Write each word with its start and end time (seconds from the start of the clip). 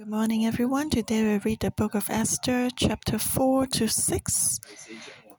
Good 0.00 0.08
morning, 0.08 0.46
everyone. 0.46 0.88
Today 0.88 1.22
we 1.24 1.38
read 1.40 1.60
the 1.60 1.70
book 1.70 1.94
of 1.94 2.08
Esther, 2.08 2.70
chapter 2.74 3.18
4 3.18 3.66
to 3.66 3.86
6, 3.86 4.60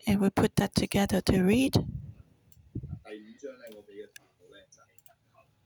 and 0.05 0.21
we 0.21 0.29
put 0.29 0.55
that 0.57 0.75
together 0.75 1.19
to 1.19 1.41
read. 1.41 1.83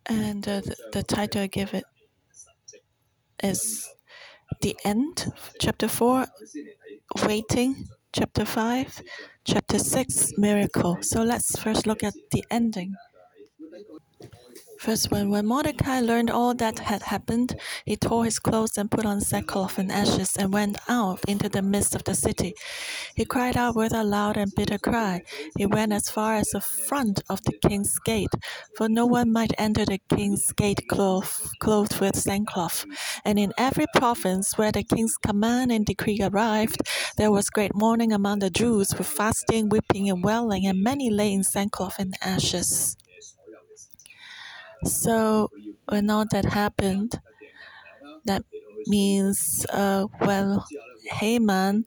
And 0.05 0.47
uh, 0.47 0.62
the, 0.62 0.76
the 0.94 1.04
title 1.04 1.42
I 1.42 1.47
give 1.47 1.73
it 1.73 1.84
is 3.44 3.89
The 4.62 4.78
End, 4.85 5.29
chapter 5.59 5.89
4, 5.89 6.27
Waiting, 7.27 7.89
chapter 8.13 8.46
5, 8.46 9.01
chapter 9.43 9.77
6, 9.77 10.37
Miracle. 10.37 10.99
So 11.01 11.21
let's 11.21 11.59
first 11.59 11.85
look 11.85 12.01
at 12.01 12.13
the 12.31 12.46
ending. 12.49 12.96
First, 14.79 15.10
when, 15.10 15.29
when 15.29 15.46
Mordecai 15.46 15.99
learned 16.02 16.30
all 16.30 16.53
that 16.55 16.80
had 16.80 17.03
happened, 17.03 17.55
he 17.85 17.95
tore 17.95 18.26
his 18.26 18.39
clothes 18.39 18.77
and 18.77 18.91
put 18.91 19.05
on 19.05 19.21
sackcloth 19.21 19.77
and 19.77 19.91
ashes 19.91 20.35
and 20.38 20.53
went 20.53 20.77
out 20.88 21.20
into 21.27 21.50
the 21.50 21.62
midst 21.62 21.95
of 21.95 22.04
the 22.04 22.13
city. 22.13 22.54
He 23.16 23.26
cried 23.26 23.58
out 23.58 23.76
with 23.76 23.94
a 23.94 24.03
loud 24.03 24.38
and 24.38 24.53
bitter 24.53 24.77
cry. 24.77 25.23
He 25.58 25.66
went 25.66 25.94
as 25.94 26.09
far 26.09 26.36
as 26.36 26.50
the 26.50 26.62
front 26.62 27.23
of 27.30 27.41
the 27.44 27.53
king's 27.67 27.98
gate, 28.00 28.34
for 28.77 28.88
no 28.90 29.05
one 29.05 29.31
might 29.31 29.53
enter 29.58 29.86
the 29.86 30.00
king's 30.09 30.52
gate 30.52 30.81
clothed, 30.89 31.59
clothed 31.59 32.00
with 32.00 32.16
sackcloth. 32.16 32.86
And 33.23 33.39
in 33.39 33.53
every 33.58 33.86
province 33.95 34.58
where 34.58 34.72
the 34.72 34.84
king's 34.84 35.17
command 35.17 35.72
and 35.72 35.86
decree 35.86 36.20
arrived, 36.22 36.81
there 37.17 37.31
was 37.31 37.50
great 37.50 37.73
mourning 37.73 38.12
among 38.12 38.39
the 38.39 38.50
Jews 38.50 38.95
with 38.95 39.08
fasting, 39.08 39.70
weeping, 39.70 40.09
and 40.09 40.23
wailing, 40.23 40.67
and 40.67 40.84
many 40.84 41.09
lay 41.09 41.34
in 41.34 41.44
sackcloth 41.44 41.98
and 41.98 42.16
ashes. 42.22 42.98
So 44.85 45.49
when 45.89 46.09
all 46.09 46.25
that 46.31 46.45
happened, 46.45 47.20
that 48.25 48.44
means 48.88 49.66
uh, 49.70 50.05
when 50.20 50.59
Haman 51.11 51.85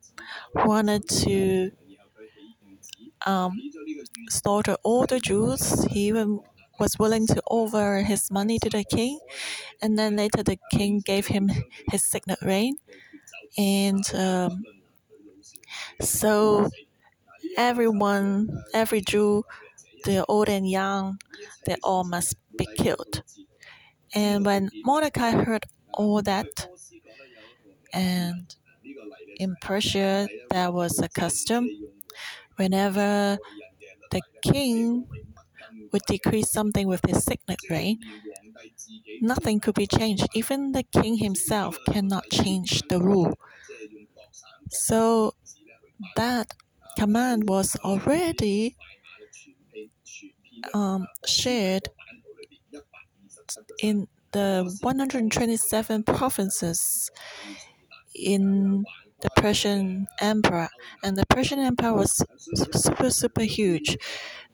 wanted 0.54 1.08
to 1.08 1.72
um, 3.26 3.52
slaughter 4.28 4.76
all 4.82 5.06
the 5.06 5.20
Jews, 5.20 5.84
he 5.84 6.08
even 6.08 6.40
was 6.78 6.98
willing 6.98 7.26
to 7.28 7.42
offer 7.50 8.02
his 8.06 8.30
money 8.30 8.58
to 8.60 8.70
the 8.70 8.84
king, 8.84 9.18
and 9.82 9.98
then 9.98 10.16
later 10.16 10.42
the 10.42 10.58
king 10.72 11.00
gave 11.00 11.26
him 11.28 11.50
his 11.90 12.04
signet 12.04 12.40
ring, 12.42 12.78
and 13.58 14.04
um, 14.14 14.64
so 16.00 16.68
everyone, 17.56 18.64
every 18.74 19.00
Jew, 19.00 19.44
the 20.08 20.24
old 20.26 20.48
and 20.48 20.68
young, 20.68 21.18
they 21.66 21.76
all 21.84 22.04
must 22.04 22.34
be 22.56 22.66
killed. 22.78 23.22
And 24.14 24.44
when 24.46 24.70
Mordecai 24.84 25.32
heard 25.32 25.64
all 25.94 26.22
that, 26.22 26.48
and 27.92 28.54
in 29.38 29.56
Persia 29.60 30.28
there 30.50 30.70
was 30.72 30.98
a 31.00 31.08
custom 31.08 31.68
whenever 32.56 33.38
the 34.10 34.22
king 34.42 35.06
would 35.92 36.02
decree 36.08 36.42
something 36.42 36.88
with 36.88 37.02
his 37.06 37.24
signet 37.24 37.60
ring, 37.70 37.98
nothing 39.20 39.60
could 39.60 39.74
be 39.74 39.86
changed. 39.86 40.26
Even 40.34 40.72
the 40.72 40.82
king 40.82 41.18
himself 41.18 41.78
cannot 41.90 42.24
change 42.30 42.82
the 42.88 43.00
rule. 43.00 43.34
So 44.70 45.34
that 46.16 46.54
command 46.98 47.48
was 47.48 47.76
already 47.84 48.76
um, 50.74 51.06
shared 51.26 51.88
in 53.82 54.08
the 54.32 54.76
127 54.82 56.02
provinces 56.04 57.10
in 58.14 58.84
the 59.20 59.30
Persian 59.36 60.06
Empire, 60.20 60.68
and 61.02 61.16
the 61.16 61.26
Persian 61.26 61.58
Empire 61.58 61.94
was 61.94 62.22
super 62.72 63.10
super 63.10 63.42
huge. 63.42 63.96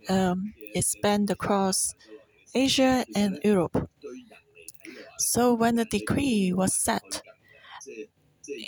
Um, 0.08 0.54
it 0.74 0.84
spanned 0.84 1.30
across 1.30 1.94
Asia 2.54 3.04
and 3.16 3.40
Europe. 3.44 3.90
So 5.18 5.54
when 5.54 5.74
the 5.76 5.84
decree 5.84 6.52
was 6.52 6.74
set, 6.74 7.22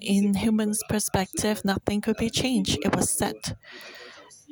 in 0.01 0.35
humans' 0.35 0.83
perspective, 0.89 1.65
nothing 1.65 2.01
could 2.01 2.17
be 2.17 2.31
changed. 2.31 2.79
It 2.85 2.95
was 2.97 3.11
set, 3.11 3.57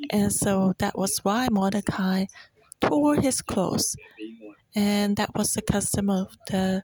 and 0.09 0.31
so 0.33 0.73
that 0.79 0.97
was 0.97 1.19
why 1.23 1.47
Mordecai 1.51 2.25
tore 2.81 3.15
his 3.15 3.41
clothes 3.41 3.95
and 4.75 5.15
that 5.17 5.33
was 5.35 5.53
the 5.53 5.61
custom 5.61 6.09
of 6.09 6.35
the 6.49 6.83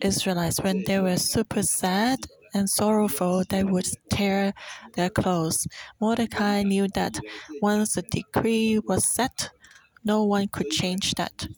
Israelites. 0.00 0.60
When 0.60 0.84
they 0.84 0.98
were 1.00 1.16
super 1.16 1.62
sad 1.62 2.20
and 2.54 2.68
sorrowful, 2.68 3.44
they 3.48 3.64
would 3.64 3.86
tear 4.10 4.54
their 4.94 5.10
clothes. 5.10 5.66
Mordecai 6.00 6.62
knew 6.62 6.88
that 6.94 7.18
once 7.62 7.94
the 7.94 8.02
decree 8.02 8.78
was 8.78 9.04
set, 9.06 9.50
no 10.04 10.24
one 10.24 10.48
could 10.48 10.70
change 10.70 11.14
that. 11.14 11.48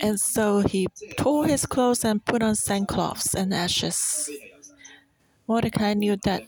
And 0.00 0.18
so 0.20 0.60
he 0.60 0.86
tore 1.18 1.46
his 1.46 1.66
clothes 1.66 2.04
and 2.04 2.24
put 2.24 2.42
on 2.42 2.54
sackcloths 2.54 3.34
and 3.34 3.52
ashes. 3.52 4.30
Mordecai 5.48 5.94
knew 5.94 6.16
that 6.24 6.42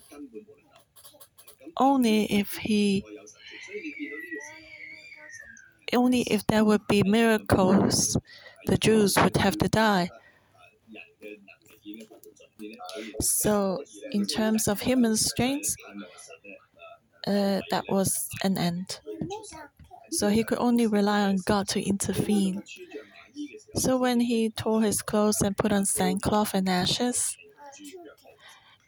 only 1.76 2.24
if 2.32 2.56
he 2.56 3.04
only 5.94 6.22
if 6.22 6.46
there 6.46 6.64
would 6.64 6.86
be 6.88 7.02
miracles, 7.02 8.16
the 8.66 8.78
Jews 8.78 9.16
would 9.16 9.36
have 9.38 9.58
to 9.58 9.68
die. 9.68 10.10
So, 13.20 13.84
in 14.12 14.26
terms 14.26 14.66
of 14.68 14.80
human 14.80 15.16
strength, 15.16 15.76
uh, 17.26 17.60
that 17.70 17.84
was 17.88 18.28
an 18.42 18.58
end. 18.58 19.00
So 20.10 20.28
he 20.28 20.44
could 20.44 20.58
only 20.58 20.86
rely 20.86 21.22
on 21.22 21.36
God 21.38 21.66
to 21.68 21.80
intervene. 21.82 22.62
So 23.76 23.96
when 23.96 24.20
he 24.20 24.50
tore 24.50 24.82
his 24.82 25.00
clothes 25.00 25.40
and 25.40 25.56
put 25.56 25.72
on 25.72 25.86
sackcloth 25.86 26.52
and 26.52 26.68
ashes, 26.68 27.34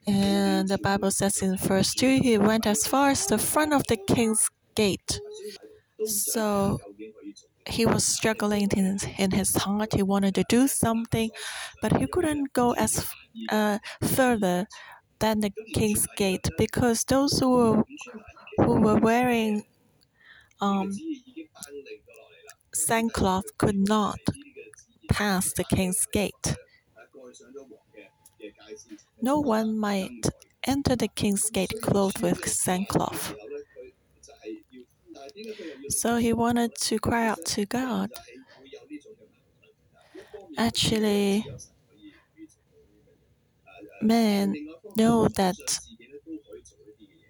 and 0.07 0.69
the 0.69 0.79
Bible 0.79 1.11
says 1.11 1.43
in 1.43 1.57
verse 1.57 1.95
2, 1.95 2.21
he 2.23 2.39
went 2.39 2.67
as 2.67 2.87
far 2.87 3.11
as 3.11 3.27
the 3.27 3.39
front 3.39 3.73
of 3.73 3.83
the 3.89 3.97
king's 3.97 4.51
gate. 4.75 5.21
So 6.05 6.81
he 7.67 7.87
was 7.87 8.05
struggling 8.07 8.69
in 8.77 8.85
his, 8.87 9.05
in 9.19 9.31
his 9.33 9.55
heart. 9.57 9.95
He 9.95 10.03
wanted 10.03 10.35
to 10.37 10.45
do 10.49 10.69
something, 10.69 11.31
but 11.83 11.97
he 11.99 12.07
couldn't 12.07 12.53
go 12.53 12.73
as 12.73 13.07
uh, 13.51 13.79
further 14.03 14.67
than 15.21 15.41
the 15.41 15.53
king's 15.75 16.07
gate 16.17 16.49
because 16.59 17.05
those 17.05 17.39
who 17.39 17.51
were, 17.51 17.85
who 18.59 18.81
were 18.81 18.97
wearing 18.99 19.65
um, 20.61 20.93
sackcloth 22.75 23.57
could 23.59 23.77
not 23.77 24.19
pass 25.11 25.53
the 25.53 25.65
king's 25.65 26.07
gate. 26.13 26.57
No 29.23 29.39
one 29.39 29.79
might 29.79 30.27
enter 30.65 30.97
the 30.97 31.07
king's 31.07 31.49
gate 31.49 31.73
clothed 31.81 32.21
with 32.23 32.45
sackcloth. 32.49 33.35
So 35.91 36.17
he 36.17 36.33
wanted 36.33 36.75
to 36.83 36.99
cry 36.99 37.27
out 37.27 37.45
to 37.47 37.67
God. 37.67 38.11
Actually, 40.57 41.45
men 44.03 44.55
know 44.97 45.29
that 45.29 45.57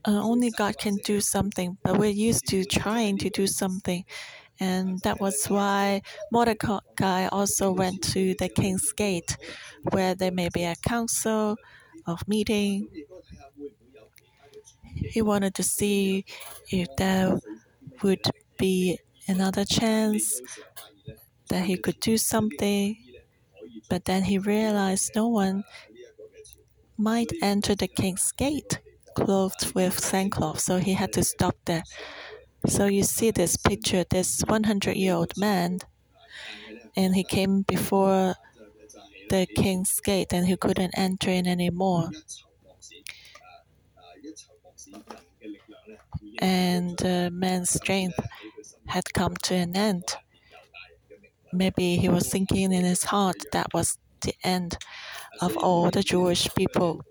uh, 0.07 0.23
only 0.23 0.51
God 0.51 0.79
can 0.79 0.97
do 1.05 1.21
something, 1.21 1.79
but 1.83 1.99
we're 1.99 2.11
used 2.11 2.47
to 2.49 2.65
trying 2.65 3.19
to 3.19 3.31
do 3.31 3.47
something. 3.47 4.05
And 4.59 5.01
that 5.01 5.21
was 5.21 5.47
why 5.47 6.03
Mordecai 6.31 7.27
also 7.29 7.73
went 7.73 8.03
to 8.13 8.35
the 8.39 8.49
king's 8.49 8.93
gate, 8.93 9.37
where 9.91 10.15
there 10.15 10.33
may 10.33 10.51
be 10.53 10.65
a 10.65 10.75
council 10.77 11.57
of 12.07 12.27
meeting. 12.29 12.89
He 14.95 15.23
wanted 15.23 15.55
to 15.55 15.63
see 15.63 16.27
if 16.71 16.89
there 16.97 17.39
would 18.03 18.21
be 18.61 18.99
another 19.27 19.65
chance 19.65 20.41
that 21.49 21.65
he 21.65 21.77
could 21.77 21.99
do 22.01 22.17
something. 22.19 22.97
But 23.89 24.05
then 24.05 24.25
he 24.25 24.39
realized 24.39 25.13
no 25.17 25.29
one 25.29 25.65
might 26.97 27.33
enter 27.43 27.75
the 27.75 27.89
king's 27.89 28.31
gate 28.33 28.81
clothed 29.15 29.73
with 29.75 29.99
sackcloth, 29.99 30.61
so 30.61 30.79
he 30.79 30.95
had 30.95 31.13
to 31.15 31.25
stop 31.25 31.57
there. 31.65 31.83
So 32.67 32.87
you 32.87 33.03
see 33.03 33.31
this 33.31 33.57
picture, 33.57 34.05
this 34.09 34.43
100 34.47 34.97
year 34.97 35.15
old 35.15 35.37
man, 35.37 35.79
and 36.97 37.15
he 37.15 37.25
came 37.25 37.63
before 37.63 38.35
the 39.31 39.47
king's 39.47 40.01
gate 40.01 40.33
and 40.33 40.47
he 40.47 40.57
couldn't 40.57 40.95
enter 40.97 41.31
in 41.31 41.47
anymore. 41.47 42.11
And 46.41 46.97
the 46.99 47.31
man's 47.33 47.71
strength 47.71 48.19
had 48.87 49.13
come 49.15 49.37
to 49.45 49.55
an 49.55 49.77
end. 49.77 50.17
Maybe 51.53 51.97
he 51.97 52.09
was 52.09 52.29
thinking 52.29 52.73
in 52.73 52.85
his 52.85 53.05
heart 53.05 53.37
that 53.53 53.73
was 53.75 53.99
the 54.23 54.35
end 54.45 54.79
of 55.41 55.57
all 55.57 55.91
the 55.91 56.03
Jewish 56.03 56.49
people. 56.55 57.03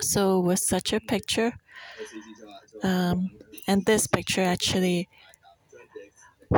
So, 0.00 0.40
with 0.40 0.60
such 0.60 0.92
a 0.92 1.00
picture, 1.00 1.52
um, 2.82 3.30
and 3.66 3.84
this 3.86 4.06
picture 4.06 4.42
actually 4.42 5.08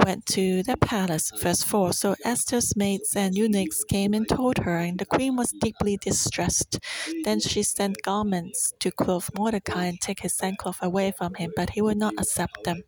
went 0.05 0.27
to 0.27 0.63
the 0.63 0.77
palace. 0.77 1.31
Verse 1.41 1.63
4 1.63 1.93
So 1.93 2.15
Esther's 2.25 2.77
maids 2.77 3.17
and 3.17 3.35
eunuchs 3.37 3.85
came 3.85 4.15
and 4.15 4.29
told 4.29 4.59
her, 4.59 4.77
and 4.77 4.99
the 4.99 5.07
queen 5.07 5.37
was 5.37 5.53
deeply 5.53 5.97
distressed. 5.97 6.79
Then 7.25 7.41
she 7.41 7.63
sent 7.63 8.03
garments 8.03 8.73
to 8.81 8.91
clothe 8.91 9.29
Mordecai 9.37 9.87
and 9.87 10.01
take 10.01 10.21
his 10.21 10.35
sackcloth 10.35 10.83
away 10.83 11.13
from 11.17 11.35
him, 11.35 11.53
but 11.57 11.71
he 11.71 11.83
would 11.83 11.97
not 11.99 12.15
accept 12.19 12.65
them. 12.65 12.83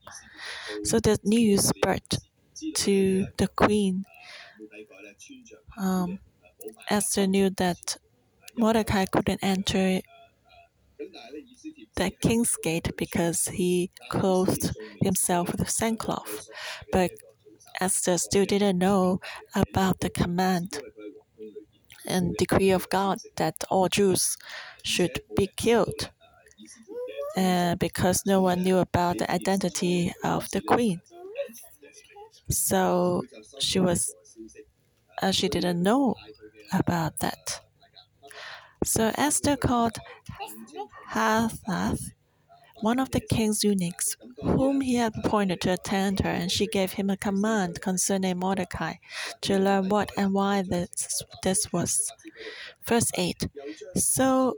So 0.84 1.00
the 1.00 1.18
news 1.24 1.68
spread 1.68 2.02
to 2.76 3.26
the 3.36 3.48
queen. 3.48 4.04
Um, 5.78 6.20
Esther 6.90 7.26
knew 7.26 7.50
that 7.50 7.96
Mordecai 8.56 9.04
couldn't 9.06 9.40
enter 9.42 10.00
the 11.98 12.10
king's 12.10 12.56
gate 12.62 12.90
because 12.96 13.48
he 13.48 13.90
clothed 14.10 14.72
himself 15.02 15.50
with 15.52 15.68
sackcloth. 15.68 16.48
But 16.92 17.10
Esther 17.80 18.18
still 18.18 18.44
didn't 18.44 18.78
know 18.78 19.20
about 19.54 20.00
the 20.00 20.10
command 20.10 20.80
and 22.06 22.36
decree 22.36 22.70
of 22.70 22.88
God 22.88 23.18
that 23.36 23.64
all 23.70 23.88
Jews 23.88 24.36
should 24.84 25.20
be 25.36 25.48
killed. 25.56 26.10
Uh, 27.36 27.76
because 27.76 28.24
no 28.26 28.40
one 28.40 28.62
knew 28.64 28.78
about 28.78 29.18
the 29.18 29.30
identity 29.30 30.12
of 30.24 30.50
the 30.50 30.60
queen. 30.60 31.00
So 32.50 33.22
she 33.58 33.80
was, 33.80 34.14
uh, 35.22 35.30
she 35.32 35.48
didn't 35.48 35.82
know 35.82 36.14
about 36.72 37.18
that. 37.20 37.60
So 38.88 39.12
Esther 39.18 39.58
called 39.58 39.98
Hathach, 41.10 42.00
one 42.80 42.98
of 42.98 43.10
the 43.10 43.20
king's 43.20 43.62
eunuchs, 43.62 44.16
whom 44.40 44.80
he 44.80 44.94
had 44.94 45.12
appointed 45.22 45.60
to 45.60 45.74
attend 45.74 46.20
her, 46.20 46.30
and 46.30 46.50
she 46.50 46.66
gave 46.66 46.92
him 46.92 47.10
a 47.10 47.16
command 47.18 47.82
concerning 47.82 48.38
Mordecai 48.38 48.94
to 49.42 49.58
learn 49.58 49.90
what 49.90 50.10
and 50.16 50.32
why 50.32 50.62
this, 50.62 51.22
this 51.42 51.70
was. 51.70 52.10
Verse 52.88 53.10
8 53.14 53.48
So 53.96 54.54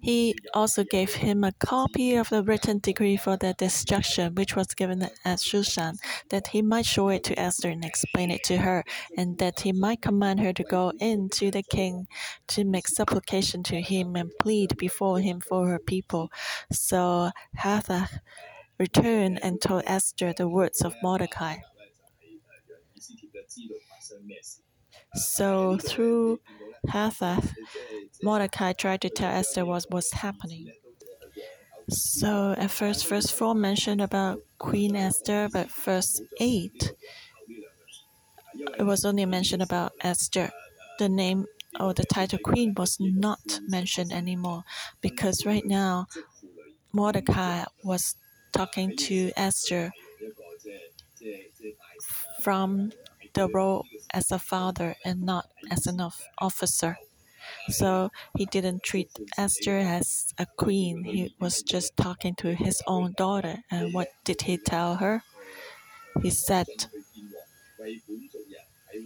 he 0.00 0.34
also 0.54 0.84
gave 0.84 1.14
him 1.14 1.44
a 1.44 1.52
copy 1.52 2.14
of 2.14 2.28
the 2.30 2.42
written 2.42 2.78
decree 2.78 3.16
for 3.16 3.36
their 3.36 3.52
destruction, 3.54 4.34
which 4.34 4.54
was 4.56 4.68
given 4.68 5.02
at 5.02 5.38
Shushan, 5.40 5.98
that 6.30 6.48
he 6.48 6.62
might 6.62 6.86
show 6.86 7.08
it 7.08 7.24
to 7.24 7.38
Esther 7.38 7.70
and 7.70 7.84
explain 7.84 8.30
it 8.30 8.44
to 8.44 8.58
her, 8.58 8.84
and 9.16 9.38
that 9.38 9.60
he 9.60 9.72
might 9.72 10.02
command 10.02 10.40
her 10.40 10.52
to 10.52 10.62
go 10.64 10.92
in 11.00 11.28
to 11.30 11.50
the 11.50 11.62
king 11.62 12.06
to 12.48 12.64
make 12.64 12.88
supplication 12.88 13.62
to 13.64 13.80
him 13.80 14.16
and 14.16 14.30
plead 14.40 14.76
before 14.76 15.20
him 15.20 15.40
for 15.40 15.68
her 15.68 15.78
people. 15.80 16.30
So 16.72 17.30
Hathach 17.58 18.20
returned 18.78 19.40
and 19.42 19.60
told 19.60 19.84
Esther 19.86 20.32
the 20.32 20.48
words 20.48 20.82
of 20.82 20.94
Mordecai. 21.02 21.56
So 25.16 25.78
through 25.78 26.40
Hathach, 26.88 27.54
Mordecai 28.22 28.72
tried 28.72 29.00
to 29.02 29.10
tell 29.10 29.30
Esther 29.30 29.64
what 29.64 29.86
was 29.90 30.12
happening. 30.12 30.72
So 31.88 32.54
at 32.58 32.70
first, 32.70 33.06
verse 33.06 33.30
4 33.30 33.54
mentioned 33.54 34.00
about 34.00 34.40
Queen 34.58 34.96
Esther, 34.96 35.48
but 35.52 35.70
verse 35.70 36.20
8, 36.40 36.92
it 38.78 38.82
was 38.82 39.04
only 39.04 39.24
mentioned 39.24 39.62
about 39.62 39.92
Esther. 40.00 40.50
The 40.98 41.08
name 41.08 41.46
or 41.78 41.92
the 41.94 42.04
title 42.04 42.38
queen 42.38 42.74
was 42.76 42.96
not 42.98 43.60
mentioned 43.68 44.12
anymore 44.12 44.64
because 45.00 45.44
right 45.44 45.64
now 45.64 46.06
Mordecai 46.92 47.64
was 47.84 48.16
talking 48.52 48.96
to 48.96 49.30
Esther 49.36 49.92
from 52.40 52.92
the 53.36 53.48
role 53.48 53.86
as 54.12 54.32
a 54.32 54.40
father 54.40 54.96
and 55.04 55.22
not 55.22 55.46
as 55.70 55.86
an 55.86 56.00
officer. 56.38 56.98
So 57.70 58.10
he 58.36 58.46
didn't 58.46 58.82
treat 58.82 59.10
Esther 59.38 59.78
as 59.78 60.34
a 60.38 60.46
queen. 60.46 61.04
He 61.04 61.34
was 61.40 61.62
just 61.62 61.96
talking 61.96 62.34
to 62.36 62.54
his 62.54 62.82
own 62.86 63.14
daughter. 63.16 63.64
And 63.70 63.94
what 63.94 64.08
did 64.24 64.42
he 64.42 64.58
tell 64.58 64.96
her? 64.96 65.22
He 66.22 66.30
said, 66.30 66.66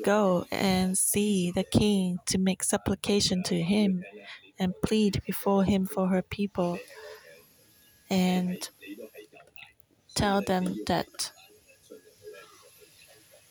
Go 0.05 0.47
and 0.50 0.99
see 0.99 1.50
the 1.50 1.65
king 1.65 2.19
to 2.27 2.38
make 2.38 2.62
supplication 2.62 3.43
to 3.44 3.62
him 3.62 4.05
and 4.59 4.75
plead 4.85 5.23
before 5.27 5.65
him 5.65 5.87
for 5.87 6.09
her 6.09 6.23
people. 6.23 6.79
And 8.11 8.69
tell 10.15 10.43
them 10.43 10.77
that 10.87 11.32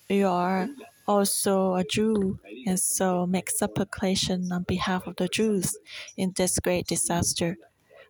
you 0.09 0.27
are 0.27 0.67
also 1.07 1.75
a 1.75 1.83
Jew, 1.83 2.39
and 2.65 2.79
so 2.79 3.25
make 3.25 3.50
supplication 3.50 4.51
on 4.51 4.63
behalf 4.63 5.07
of 5.07 5.15
the 5.15 5.27
Jews 5.27 5.77
in 6.17 6.33
this 6.35 6.59
great 6.59 6.88
disaster. 6.88 7.57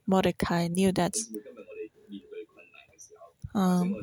Mordecai 0.07 0.67
knew 0.67 0.91
that 0.93 1.15
um, 3.53 3.95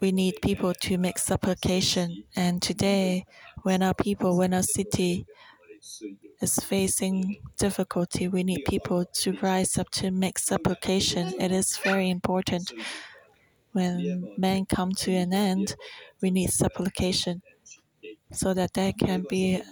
we 0.00 0.12
need 0.12 0.34
people 0.42 0.72
to 0.74 0.98
make 0.98 1.18
supplication, 1.18 2.24
and 2.36 2.62
today, 2.62 3.24
when 3.62 3.82
our 3.82 3.94
people, 3.94 4.36
when 4.36 4.54
our 4.54 4.62
city 4.62 5.26
is 6.40 6.56
facing 6.56 7.40
difficulty, 7.58 8.28
we 8.28 8.42
need 8.42 8.64
people 8.66 9.04
to 9.04 9.32
rise 9.40 9.78
up 9.78 9.90
to 9.90 10.10
make 10.10 10.38
supplication. 10.38 11.32
It 11.40 11.52
is 11.52 11.76
very 11.78 12.10
important 12.10 12.72
when 13.74 14.34
men 14.38 14.66
come 14.66 14.92
to 15.04 15.12
an 15.12 15.34
end, 15.34 15.76
we 16.22 16.30
need 16.32 16.50
supplication 16.50 17.42
so 18.32 18.54
that 18.54 18.74
there 18.74 18.92
can 18.92 19.24
be 19.28 19.62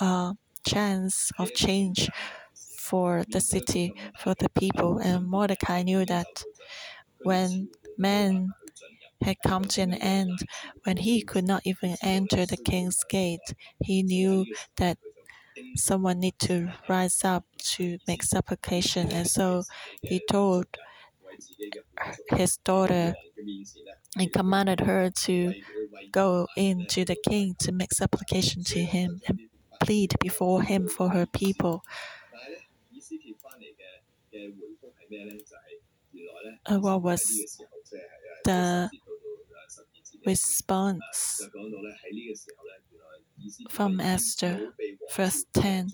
a 0.00 0.34
chance 0.66 1.30
of 1.38 1.52
change 1.54 2.10
for 2.54 3.24
the 3.30 3.40
city, 3.40 3.94
for 4.18 4.34
the 4.38 4.48
people. 4.50 4.98
And 4.98 5.26
Mordecai 5.28 5.82
knew 5.82 6.04
that 6.06 6.44
when 7.22 7.70
men 7.98 8.52
had 9.22 9.36
come 9.46 9.64
to 9.66 9.82
an 9.82 9.94
end, 9.94 10.38
when 10.84 10.98
he 10.98 11.22
could 11.22 11.46
not 11.46 11.62
even 11.64 11.96
enter 12.02 12.46
the 12.46 12.56
king's 12.58 13.04
gate, 13.08 13.54
he 13.82 14.02
knew 14.02 14.46
that 14.76 14.98
someone 15.76 16.20
need 16.20 16.38
to 16.40 16.72
rise 16.88 17.24
up 17.24 17.44
to 17.58 17.98
make 18.08 18.22
supplication. 18.22 19.12
And 19.12 19.28
so 19.28 19.64
he 20.02 20.22
told 20.30 20.66
his 22.30 22.56
daughter 22.58 23.14
and 24.16 24.32
commanded 24.32 24.80
her 24.80 25.10
to 25.10 25.54
go 26.10 26.46
into 26.56 27.04
the 27.04 27.16
king 27.28 27.54
to 27.60 27.72
make 27.72 27.92
supplication 27.92 28.64
to 28.64 28.80
him 28.84 29.20
and 29.28 29.40
plead 29.80 30.14
before 30.20 30.62
him 30.62 30.88
for 30.88 31.10
her 31.10 31.26
people. 31.26 31.82
Uh, 36.66 36.78
what 36.78 37.02
was 37.02 37.22
the 38.44 38.90
response 40.26 41.40
from 43.70 44.00
Esther? 44.00 44.74
Verse 45.14 45.44
10 45.52 45.88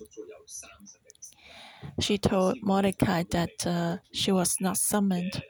she 1.99 2.17
told 2.17 2.61
Mordecai 2.61 3.23
that 3.31 3.65
uh, 3.65 3.97
she 4.11 4.31
was 4.31 4.57
not 4.59 4.77
summoned 4.77 5.43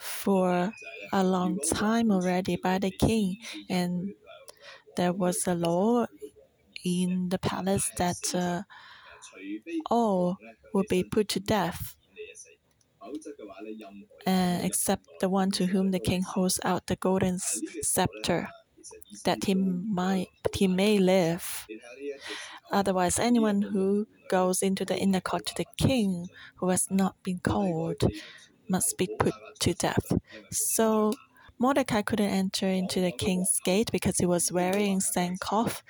for 0.00 0.72
a 1.12 1.24
long 1.24 1.58
time 1.60 2.10
already 2.10 2.56
by 2.56 2.78
the 2.78 2.90
king, 2.90 3.36
and 3.70 4.14
there 4.96 5.12
was 5.12 5.46
a 5.46 5.54
law 5.54 6.06
in 6.84 7.28
the 7.30 7.38
palace 7.38 7.90
that 7.98 8.34
uh, 8.34 8.62
all 9.90 10.36
would 10.72 10.86
be 10.88 11.02
put 11.04 11.28
to 11.28 11.40
death, 11.40 11.96
uh, 14.26 14.60
except 14.62 15.06
the 15.20 15.28
one 15.28 15.50
to 15.50 15.66
whom 15.66 15.90
the 15.90 15.98
king 16.00 16.22
holds 16.22 16.60
out 16.64 16.86
the 16.86 16.96
golden 16.96 17.38
scepter, 17.38 18.48
that 19.24 19.44
he 19.44 19.54
might 19.54 20.28
he 20.54 20.66
may 20.68 20.98
live. 20.98 21.66
Otherwise, 22.70 23.18
anyone 23.18 23.62
who 23.62 24.06
goes 24.28 24.62
into 24.62 24.84
the 24.84 24.96
inner 24.98 25.20
court 25.20 25.52
the 25.56 25.66
king 25.76 26.28
who 26.56 26.68
has 26.70 26.90
not 26.90 27.22
been 27.22 27.38
called 27.40 28.02
must 28.68 28.96
be 28.98 29.08
put 29.18 29.34
to 29.60 29.74
death. 29.74 30.12
So 30.50 31.12
Mordecai 31.58 32.02
couldn't 32.02 32.30
enter 32.30 32.66
into 32.68 33.00
the 33.00 33.12
king's 33.12 33.60
gate 33.64 33.90
because 33.92 34.18
he 34.18 34.26
was 34.26 34.52
wearing 34.52 35.00
sackcloth, 35.00 35.82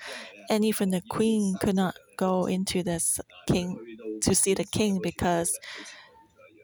and 0.49 0.65
even 0.65 0.89
the 0.89 1.01
queen 1.09 1.55
could 1.59 1.75
not 1.75 1.95
go 2.17 2.45
into 2.45 2.83
the 2.83 2.99
king 3.47 3.79
to 4.21 4.35
see 4.35 4.53
the 4.53 4.65
king 4.65 4.99
because 5.01 5.51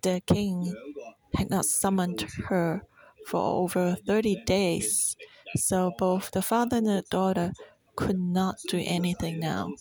the 0.04 0.22
king 0.26 0.74
had 1.36 1.50
not 1.50 1.66
summoned 1.66 2.22
her 2.48 2.84
for 3.28 3.40
over 3.42 3.96
30 3.96 4.44
days. 4.46 5.16
So 5.56 5.92
both 5.98 6.32
the 6.32 6.42
father 6.42 6.78
and 6.78 6.88
the 6.88 7.04
daughter 7.10 7.54
could 7.96 8.20
not 8.20 8.58
do 8.68 8.82
anything 8.86 9.40
now. 9.40 9.72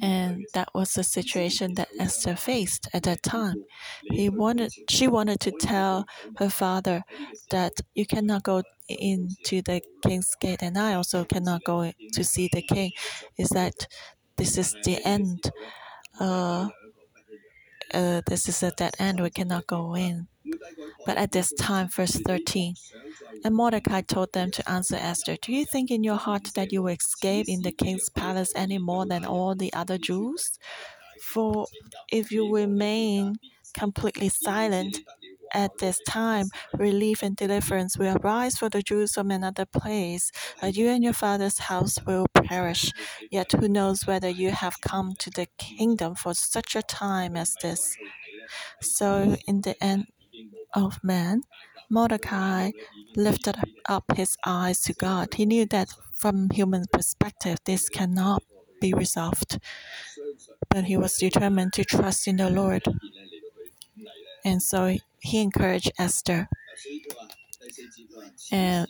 And 0.00 0.44
that 0.54 0.68
was 0.74 0.92
the 0.92 1.04
situation 1.04 1.74
that 1.74 1.88
Esther 1.98 2.36
faced 2.36 2.88
at 2.92 3.04
that 3.04 3.22
time. 3.22 3.64
He 4.02 4.28
wanted, 4.28 4.72
she 4.88 5.08
wanted 5.08 5.40
to 5.40 5.52
tell 5.52 6.06
her 6.36 6.50
father 6.50 7.02
that 7.50 7.72
you 7.94 8.06
cannot 8.06 8.42
go 8.42 8.62
into 8.88 9.62
the 9.62 9.80
king's 10.06 10.34
gate, 10.40 10.62
and 10.62 10.76
I 10.76 10.94
also 10.94 11.24
cannot 11.24 11.64
go 11.64 11.92
to 12.12 12.24
see 12.24 12.48
the 12.52 12.62
king. 12.62 12.92
Is 13.38 13.50
that 13.50 13.86
this 14.36 14.58
is 14.58 14.74
the 14.84 14.98
end? 15.04 15.50
Uh, 16.18 16.68
uh, 17.94 18.22
this 18.26 18.48
is 18.48 18.62
a 18.62 18.70
dead 18.70 18.94
end. 18.98 19.20
We 19.20 19.30
cannot 19.30 19.66
go 19.66 19.94
in. 19.94 20.28
But 21.06 21.16
at 21.16 21.32
this 21.32 21.52
time, 21.52 21.88
verse 21.88 22.20
13, 22.26 22.74
and 23.44 23.54
Mordecai 23.54 24.02
told 24.02 24.32
them 24.32 24.50
to 24.52 24.70
answer 24.70 24.96
Esther, 24.96 25.36
Do 25.40 25.52
you 25.52 25.64
think 25.64 25.90
in 25.90 26.04
your 26.04 26.16
heart 26.16 26.52
that 26.54 26.72
you 26.72 26.82
will 26.82 26.92
escape 26.94 27.48
in 27.48 27.62
the 27.62 27.72
king's 27.72 28.08
palace 28.08 28.52
any 28.54 28.78
more 28.78 29.06
than 29.06 29.24
all 29.24 29.54
the 29.54 29.72
other 29.72 29.98
Jews? 29.98 30.58
For 31.20 31.66
if 32.10 32.30
you 32.30 32.52
remain 32.54 33.36
completely 33.74 34.28
silent 34.28 34.98
at 35.54 35.78
this 35.78 35.98
time, 36.08 36.46
relief 36.74 37.22
and 37.22 37.36
deliverance 37.36 37.96
will 37.98 38.16
arise 38.16 38.56
for 38.56 38.68
the 38.68 38.82
Jews 38.82 39.12
from 39.12 39.30
another 39.30 39.66
place, 39.66 40.30
but 40.60 40.76
you 40.76 40.88
and 40.88 41.04
your 41.04 41.12
father's 41.12 41.58
house 41.58 41.98
will 42.06 42.26
perish. 42.34 42.92
Yet 43.30 43.52
who 43.52 43.68
knows 43.68 44.06
whether 44.06 44.28
you 44.28 44.50
have 44.50 44.80
come 44.80 45.14
to 45.18 45.30
the 45.30 45.46
kingdom 45.58 46.14
for 46.14 46.34
such 46.34 46.74
a 46.74 46.82
time 46.82 47.36
as 47.36 47.54
this? 47.62 47.96
So, 48.80 49.36
in 49.46 49.60
the 49.62 49.82
end 49.82 50.06
of 50.74 51.02
man, 51.02 51.42
Mordecai 51.90 52.70
lifted 53.16 53.56
up 53.88 54.04
his 54.16 54.36
eyes 54.44 54.80
to 54.82 54.94
God. 54.94 55.34
He 55.34 55.46
knew 55.46 55.66
that 55.66 55.88
from 56.14 56.50
human 56.50 56.84
perspective, 56.92 57.58
this 57.64 57.88
cannot 57.88 58.42
be 58.80 58.92
resolved. 58.94 59.58
But 60.68 60.84
he 60.84 60.96
was 60.96 61.16
determined 61.16 61.72
to 61.74 61.84
trust 61.84 62.26
in 62.26 62.36
the 62.36 62.50
Lord. 62.50 62.82
And 64.44 64.62
so 64.62 64.96
he 65.20 65.40
encouraged 65.40 65.92
Esther. 65.98 66.48
And 68.50 68.88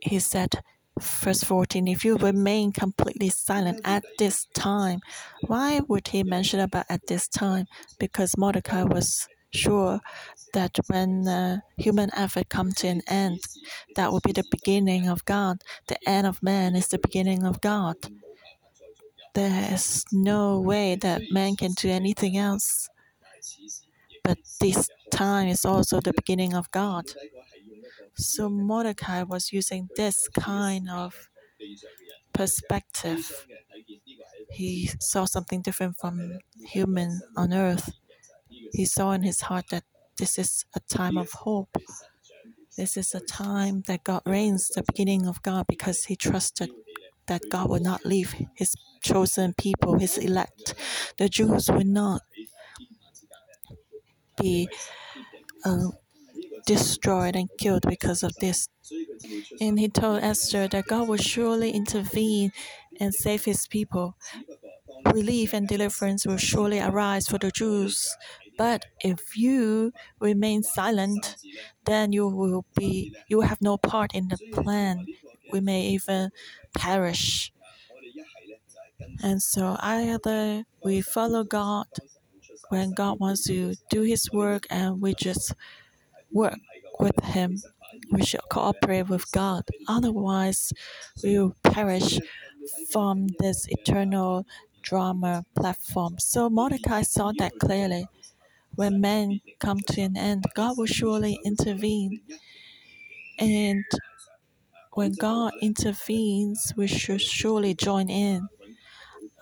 he 0.00 0.18
said, 0.18 0.54
verse 1.00 1.42
14, 1.42 1.88
if 1.88 2.04
you 2.04 2.16
remain 2.16 2.72
completely 2.72 3.28
silent 3.28 3.80
at 3.84 4.04
this 4.18 4.46
time, 4.54 5.00
why 5.46 5.80
would 5.88 6.08
he 6.08 6.22
mention 6.22 6.60
about 6.60 6.86
at 6.88 7.06
this 7.08 7.28
time? 7.28 7.66
Because 7.98 8.36
Mordecai 8.38 8.84
was 8.84 9.28
sure 9.54 10.00
that 10.52 10.78
when 10.88 11.26
uh, 11.26 11.58
human 11.76 12.10
effort 12.14 12.48
comes 12.48 12.74
to 12.76 12.88
an 12.88 13.02
end, 13.08 13.40
that 13.96 14.12
will 14.12 14.20
be 14.20 14.32
the 14.32 14.44
beginning 14.50 15.08
of 15.08 15.24
God. 15.24 15.62
The 15.88 15.98
end 16.08 16.26
of 16.26 16.42
man 16.42 16.76
is 16.76 16.88
the 16.88 16.98
beginning 16.98 17.44
of 17.44 17.60
God. 17.60 17.96
There 19.34 19.72
is 19.72 20.04
no 20.12 20.60
way 20.60 20.94
that 20.96 21.22
man 21.30 21.56
can 21.56 21.72
do 21.72 21.88
anything 21.90 22.36
else. 22.36 22.88
But 24.22 24.38
this 24.60 24.88
time 25.10 25.48
is 25.48 25.64
also 25.64 26.00
the 26.00 26.12
beginning 26.14 26.54
of 26.54 26.70
God. 26.70 27.12
So 28.14 28.48
Mordecai 28.48 29.22
was 29.24 29.52
using 29.52 29.88
this 29.96 30.28
kind 30.28 30.88
of 30.88 31.28
perspective. 32.32 33.46
He 34.50 34.90
saw 35.00 35.24
something 35.24 35.62
different 35.62 35.96
from 35.98 36.38
human 36.64 37.20
on 37.36 37.52
earth. 37.52 37.90
He 38.72 38.84
saw 38.84 39.12
in 39.12 39.22
his 39.22 39.42
heart 39.42 39.66
that 39.70 39.84
this 40.16 40.38
is 40.38 40.64
a 40.74 40.80
time 40.80 41.16
of 41.18 41.32
hope. 41.32 41.76
This 42.76 42.96
is 42.96 43.14
a 43.14 43.20
time 43.20 43.82
that 43.86 44.04
God 44.04 44.22
reigns, 44.26 44.68
the 44.68 44.82
beginning 44.82 45.26
of 45.26 45.42
God, 45.42 45.66
because 45.68 46.04
he 46.04 46.16
trusted 46.16 46.70
that 47.26 47.42
God 47.50 47.70
would 47.70 47.82
not 47.82 48.04
leave 48.04 48.34
his 48.56 48.74
chosen 49.02 49.54
people, 49.54 49.98
his 49.98 50.18
elect. 50.18 50.74
The 51.18 51.28
Jews 51.28 51.70
would 51.70 51.86
not 51.86 52.22
be 54.40 54.68
uh, 55.64 55.88
destroyed 56.66 57.36
and 57.36 57.48
killed 57.58 57.84
because 57.88 58.22
of 58.22 58.32
this. 58.40 58.68
And 59.60 59.78
he 59.78 59.88
told 59.88 60.22
Esther 60.22 60.68
that 60.68 60.86
God 60.86 61.08
would 61.08 61.22
surely 61.22 61.70
intervene 61.70 62.52
and 63.00 63.14
save 63.14 63.44
his 63.44 63.66
people. 63.68 64.16
Relief 65.12 65.52
and 65.52 65.68
deliverance 65.68 66.26
will 66.26 66.36
surely 66.36 66.80
arise 66.80 67.26
for 67.28 67.38
the 67.38 67.50
Jews 67.50 68.16
but 68.56 68.86
if 69.00 69.36
you 69.36 69.92
remain 70.20 70.62
silent, 70.62 71.36
then 71.84 72.12
you 72.12 72.28
will 72.28 72.64
be 72.76 73.14
you 73.28 73.42
have 73.42 73.60
no 73.60 73.76
part 73.76 74.14
in 74.14 74.28
the 74.28 74.38
plan. 74.52 75.06
We 75.52 75.60
may 75.60 75.82
even 75.88 76.30
perish. 76.76 77.52
And 79.22 79.42
so 79.42 79.76
either 79.80 80.64
we 80.84 81.00
follow 81.00 81.44
God 81.44 81.86
when 82.68 82.92
God 82.92 83.20
wants 83.20 83.44
to 83.44 83.74
do 83.90 84.02
his 84.02 84.30
work 84.32 84.66
and 84.70 85.00
we 85.00 85.14
just 85.14 85.54
work 86.32 86.58
with 87.00 87.18
him. 87.24 87.62
We 88.10 88.24
should 88.24 88.48
cooperate 88.50 89.08
with 89.08 89.30
God. 89.32 89.64
Otherwise 89.88 90.72
we 91.22 91.38
will 91.38 91.56
perish 91.62 92.18
from 92.92 93.28
this 93.38 93.66
eternal 93.68 94.46
drama 94.82 95.44
platform. 95.54 96.18
So 96.18 96.50
Mordecai 96.50 97.02
saw 97.02 97.32
that 97.38 97.58
clearly. 97.58 98.06
When 98.76 99.00
men 99.00 99.40
come 99.60 99.80
to 99.90 100.00
an 100.02 100.16
end, 100.16 100.44
God 100.54 100.78
will 100.78 100.86
surely 100.86 101.38
intervene. 101.44 102.20
And 103.38 103.84
when 104.94 105.12
God 105.14 105.52
intervenes, 105.60 106.72
we 106.76 106.86
should 106.86 107.20
surely 107.20 107.74
join 107.74 108.08
in. 108.08 108.48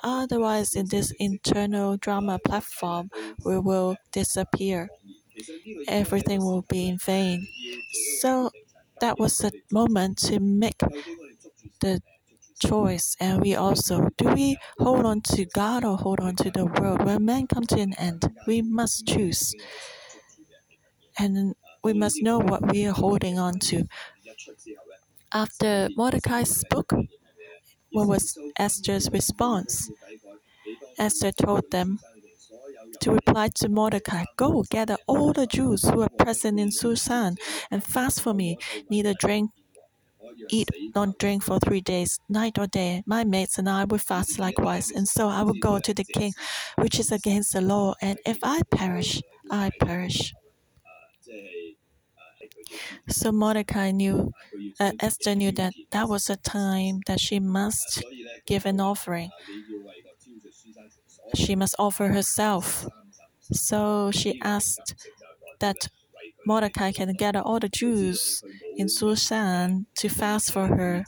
Otherwise, 0.03 0.75
in 0.77 0.87
this 0.89 1.13
internal 1.19 1.97
drama 1.97 2.39
platform, 2.45 3.11
we 3.45 3.59
will 3.59 3.97
disappear. 4.13 4.89
Everything 5.89 6.41
will 6.45 6.63
be 6.63 6.89
in 6.89 6.99
vain. 6.99 7.47
So 8.21 8.51
that 9.01 9.19
was 9.19 9.39
the 9.39 9.53
moment 9.73 10.19
to 10.19 10.41
make 10.41 10.81
the 11.81 12.01
choice. 12.69 13.17
And 13.21 13.41
we 13.43 13.55
also, 13.55 14.09
do 14.17 14.29
we 14.31 14.59
hold 14.79 15.05
on 15.07 15.21
to 15.35 15.45
God 15.47 15.85
or 15.85 15.97
hold 15.97 16.21
on 16.21 16.37
to 16.37 16.51
the 16.51 16.67
world? 16.67 17.05
When 17.05 17.25
men 17.25 17.47
come 17.47 17.65
to 17.67 17.81
an 17.81 17.95
end, 17.99 18.25
we 18.47 18.63
must 18.63 19.07
choose. 19.07 19.55
And 21.19 21.55
we 21.85 21.93
must 21.93 22.23
know 22.23 22.39
what 22.39 22.73
we 22.73 22.87
are 22.87 22.93
holding 22.95 23.39
on 23.39 23.59
to. 23.71 23.85
After 25.33 25.89
Mordecai 25.97 26.45
spoke, 26.45 26.93
what 27.93 28.09
was 28.09 28.39
Esther's 28.57 29.11
response? 29.11 29.91
Esther 30.99 31.33
told 31.33 31.71
them 31.71 31.99
to 33.01 33.13
reply 33.13 33.49
to 33.55 33.69
Mordecai 33.69 34.25
Go 34.37 34.63
gather 34.71 34.97
all 35.07 35.33
the 35.33 35.47
Jews 35.47 35.83
who 35.85 36.03
are 36.03 36.09
present 36.19 36.61
in 36.61 36.69
Shushan 36.69 37.37
and 37.71 37.83
fast 37.83 38.21
for 38.21 38.35
me, 38.35 38.59
neither 38.91 39.15
drink 39.15 39.51
eat, 40.51 40.69
don't 40.95 41.19
drink 41.19 41.43
for 41.43 41.59
three 41.59 41.81
days, 41.81 42.19
night 42.29 42.59
or 42.59 42.67
day. 42.67 43.03
My 43.07 43.25
mates 43.25 43.59
and 43.59 43.69
I 43.69 43.85
will 43.85 43.99
fast 43.99 44.39
likewise, 44.39 44.91
and 44.91 45.09
so 45.09 45.29
I 45.29 45.43
will 45.43 45.55
go 45.55 45.79
to 45.79 45.95
the 45.95 46.05
king, 46.05 46.33
which 46.77 46.99
is 46.99 47.13
against 47.13 47.53
the 47.53 47.61
law. 47.61 47.95
And 48.03 48.19
if 48.27 48.39
I 48.43 48.63
perish, 48.71 49.21
I 49.51 49.71
perish. 49.81 50.35
So 53.09 53.33
Mordecai 53.33 53.91
knew, 53.93 54.33
uh, 54.81 54.93
Esther 55.01 55.35
knew 55.35 55.53
that 55.53 55.75
that 55.91 56.09
was 56.09 56.29
a 56.31 56.37
time 56.37 57.01
that 57.07 57.21
she 57.21 57.39
must 57.41 58.03
give 58.47 58.67
an 58.67 58.81
offering. 58.81 59.31
She 61.35 61.57
must 61.57 61.75
offer 61.79 62.09
herself. 62.09 62.87
So 63.53 64.11
she 64.11 64.41
asked 64.43 64.95
that 65.61 65.89
Mordecai 66.45 66.93
can 66.93 67.13
gather 67.15 67.41
all 67.41 67.61
the 67.61 67.69
Jews 67.69 68.43
in 68.77 68.87
Shushan 68.87 69.87
to 69.97 70.09
fast 70.09 70.53
for 70.53 70.67
her. 70.67 71.05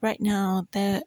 Right 0.00 0.20
now, 0.20 0.66
there, 0.72 1.02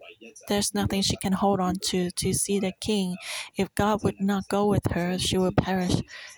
there's 0.47 0.73
nothing 0.73 1.01
she 1.01 1.17
can 1.17 1.33
hold 1.33 1.59
on 1.59 1.75
to 1.89 2.11
to 2.11 2.33
see 2.33 2.59
the 2.59 2.71
king. 2.79 3.17
If 3.57 3.73
God 3.75 4.03
would 4.03 4.21
not 4.21 4.47
go 4.47 4.65
with 4.67 4.91
her, 4.91 5.19
she 5.19 5.37
will 5.37 5.51
perish. 5.51 5.95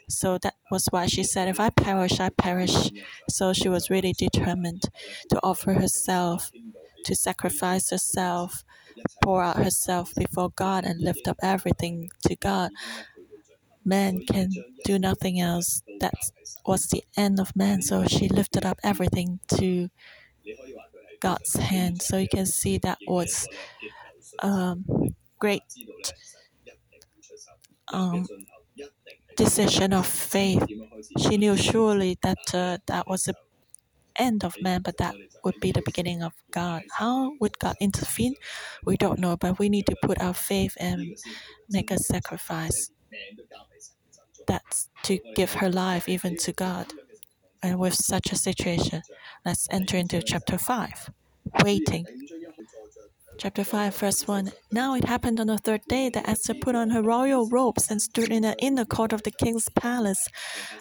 So 0.10 0.40
that 0.40 0.56
was 0.72 0.88
why 0.90 1.06
she 1.06 1.24
said, 1.24 1.48
If 1.48 1.60
I 1.60 1.70
perish, 1.70 2.20
I 2.20 2.30
perish. 2.30 2.90
So 3.30 3.54
she 3.54 3.70
was 3.70 3.92
really 3.92 4.14
determined 4.14 4.84
to 5.30 5.40
offer 5.44 5.74
herself, 5.74 6.52
to 7.06 7.16
sacrifice 7.16 7.92
herself, 7.92 8.64
pour 9.22 9.44
out 9.44 9.58
herself 9.58 10.16
before 10.16 10.50
God, 10.50 10.84
and 10.84 11.00
lift 11.00 11.28
up 11.28 11.38
everything 11.44 12.10
to 12.28 12.36
God 12.36 12.72
man 13.88 14.20
can 14.32 14.50
do 14.86 15.00
nothing 15.00 15.40
else. 15.40 15.82
That 16.02 16.14
was 16.66 16.88
the 16.88 17.04
end 17.18 17.40
of 17.40 17.56
man. 17.56 17.82
So 17.82 18.06
she 18.06 18.30
lifted 18.30 18.66
up 18.66 18.80
everything 18.84 19.40
to 19.60 19.90
God's 21.22 21.56
hand. 21.56 22.02
So 22.02 22.18
you 22.18 22.28
can 22.30 22.46
see 22.46 22.78
that 22.80 23.00
was 23.08 23.48
um, 24.44 24.86
great 25.40 25.64
um, 27.94 28.28
decision 29.38 29.94
of 29.94 30.06
faith. 30.08 30.66
She 31.20 31.38
knew 31.38 31.58
surely 31.58 32.18
that 32.24 32.40
uh, 32.54 32.78
that 32.88 33.08
was 33.08 33.24
the 33.24 33.36
end 34.18 34.44
of 34.44 34.56
man, 34.62 34.82
but 34.84 34.98
that 34.98 35.16
would 35.44 35.60
be 35.62 35.72
the 35.72 35.82
beginning 35.86 36.24
of 36.24 36.34
God. 36.52 36.84
How 36.98 37.34
would 37.40 37.60
God 37.60 37.76
intervene? 37.82 38.36
We 38.86 38.98
don't 38.98 39.20
know, 39.20 39.38
but 39.38 39.60
we 39.60 39.70
need 39.70 39.88
to 39.88 39.96
put 40.04 40.22
our 40.22 40.34
faith 40.34 40.76
and 40.80 41.16
make 41.70 41.92
a 41.92 41.98
sacrifice. 42.00 42.92
That's 44.48 44.90
to 45.04 45.20
give 45.36 45.54
her 45.56 45.70
life 45.70 46.10
even 46.10 46.38
to 46.38 46.54
God. 46.54 46.94
And 47.62 47.80
with 47.80 47.96
such 47.96 48.32
a 48.32 48.36
situation, 48.36 49.04
let's 49.46 49.68
enter 49.72 49.98
into 49.98 50.22
chapter 50.22 50.58
5 50.58 51.12
waiting. 51.64 52.06
Chapter 53.40 53.64
5, 53.64 53.96
verse 53.96 54.28
1. 54.28 54.52
Now 54.72 54.96
it 54.96 55.04
happened 55.04 55.40
on 55.40 55.46
the 55.46 55.60
third 55.60 55.82
day 55.88 56.10
that 56.10 56.28
Esther 56.28 56.56
put 56.56 56.74
on 56.76 56.90
her 56.90 57.04
royal 57.04 57.48
robes 57.48 57.92
and 57.92 58.02
stood 58.02 58.32
in 58.32 58.42
the 58.42 58.56
inner 58.58 58.84
court 58.84 59.14
of 59.14 59.22
the 59.22 59.32
king's 59.32 59.70
palace, 59.70 60.28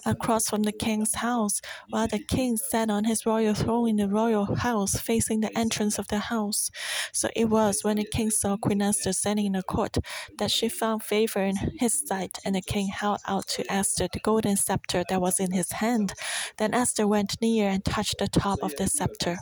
across 0.06 0.48
from 0.48 0.62
the 0.62 0.72
king's 0.72 1.16
house, 1.16 1.60
while 1.90 2.08
the 2.08 2.18
king 2.18 2.56
sat 2.56 2.88
on 2.88 3.04
his 3.04 3.26
royal 3.26 3.52
throne 3.52 3.90
in 3.90 3.96
the 3.96 4.08
royal 4.08 4.54
house, 4.54 4.98
facing 4.98 5.40
the 5.40 5.56
entrance 5.56 5.98
of 5.98 6.08
the 6.08 6.18
house. 6.18 6.70
So 7.12 7.28
it 7.36 7.50
was 7.50 7.84
when 7.84 7.98
the 7.98 8.06
king 8.10 8.30
saw 8.30 8.56
Queen 8.56 8.80
Esther 8.80 9.12
standing 9.12 9.46
in 9.46 9.52
the 9.52 9.62
court 9.62 9.98
that 10.38 10.50
she 10.50 10.70
found 10.70 11.02
favor 11.02 11.40
in 11.40 11.56
his 11.78 12.02
sight, 12.06 12.38
and 12.42 12.54
the 12.54 12.62
king 12.62 12.88
held 12.88 13.20
out 13.28 13.48
to 13.48 13.70
Esther 13.70 14.08
the 14.10 14.20
golden 14.20 14.56
scepter 14.56 15.04
that 15.10 15.20
was 15.20 15.40
in 15.40 15.52
his 15.52 15.72
hand. 15.72 16.14
Then 16.56 16.72
Esther 16.72 17.06
went 17.06 17.36
near 17.42 17.68
and 17.68 17.84
touched 17.84 18.16
the 18.18 18.28
top 18.28 18.60
of 18.62 18.74
the 18.76 18.86
scepter. 18.86 19.36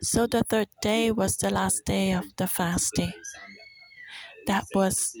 So 0.00 0.26
the 0.26 0.42
third 0.42 0.68
day 0.80 1.10
was 1.10 1.36
the 1.36 1.50
last 1.50 1.84
day 1.84 2.12
of 2.12 2.24
the 2.36 2.46
fasting. 2.46 3.12
That 4.46 4.64
was 4.74 5.12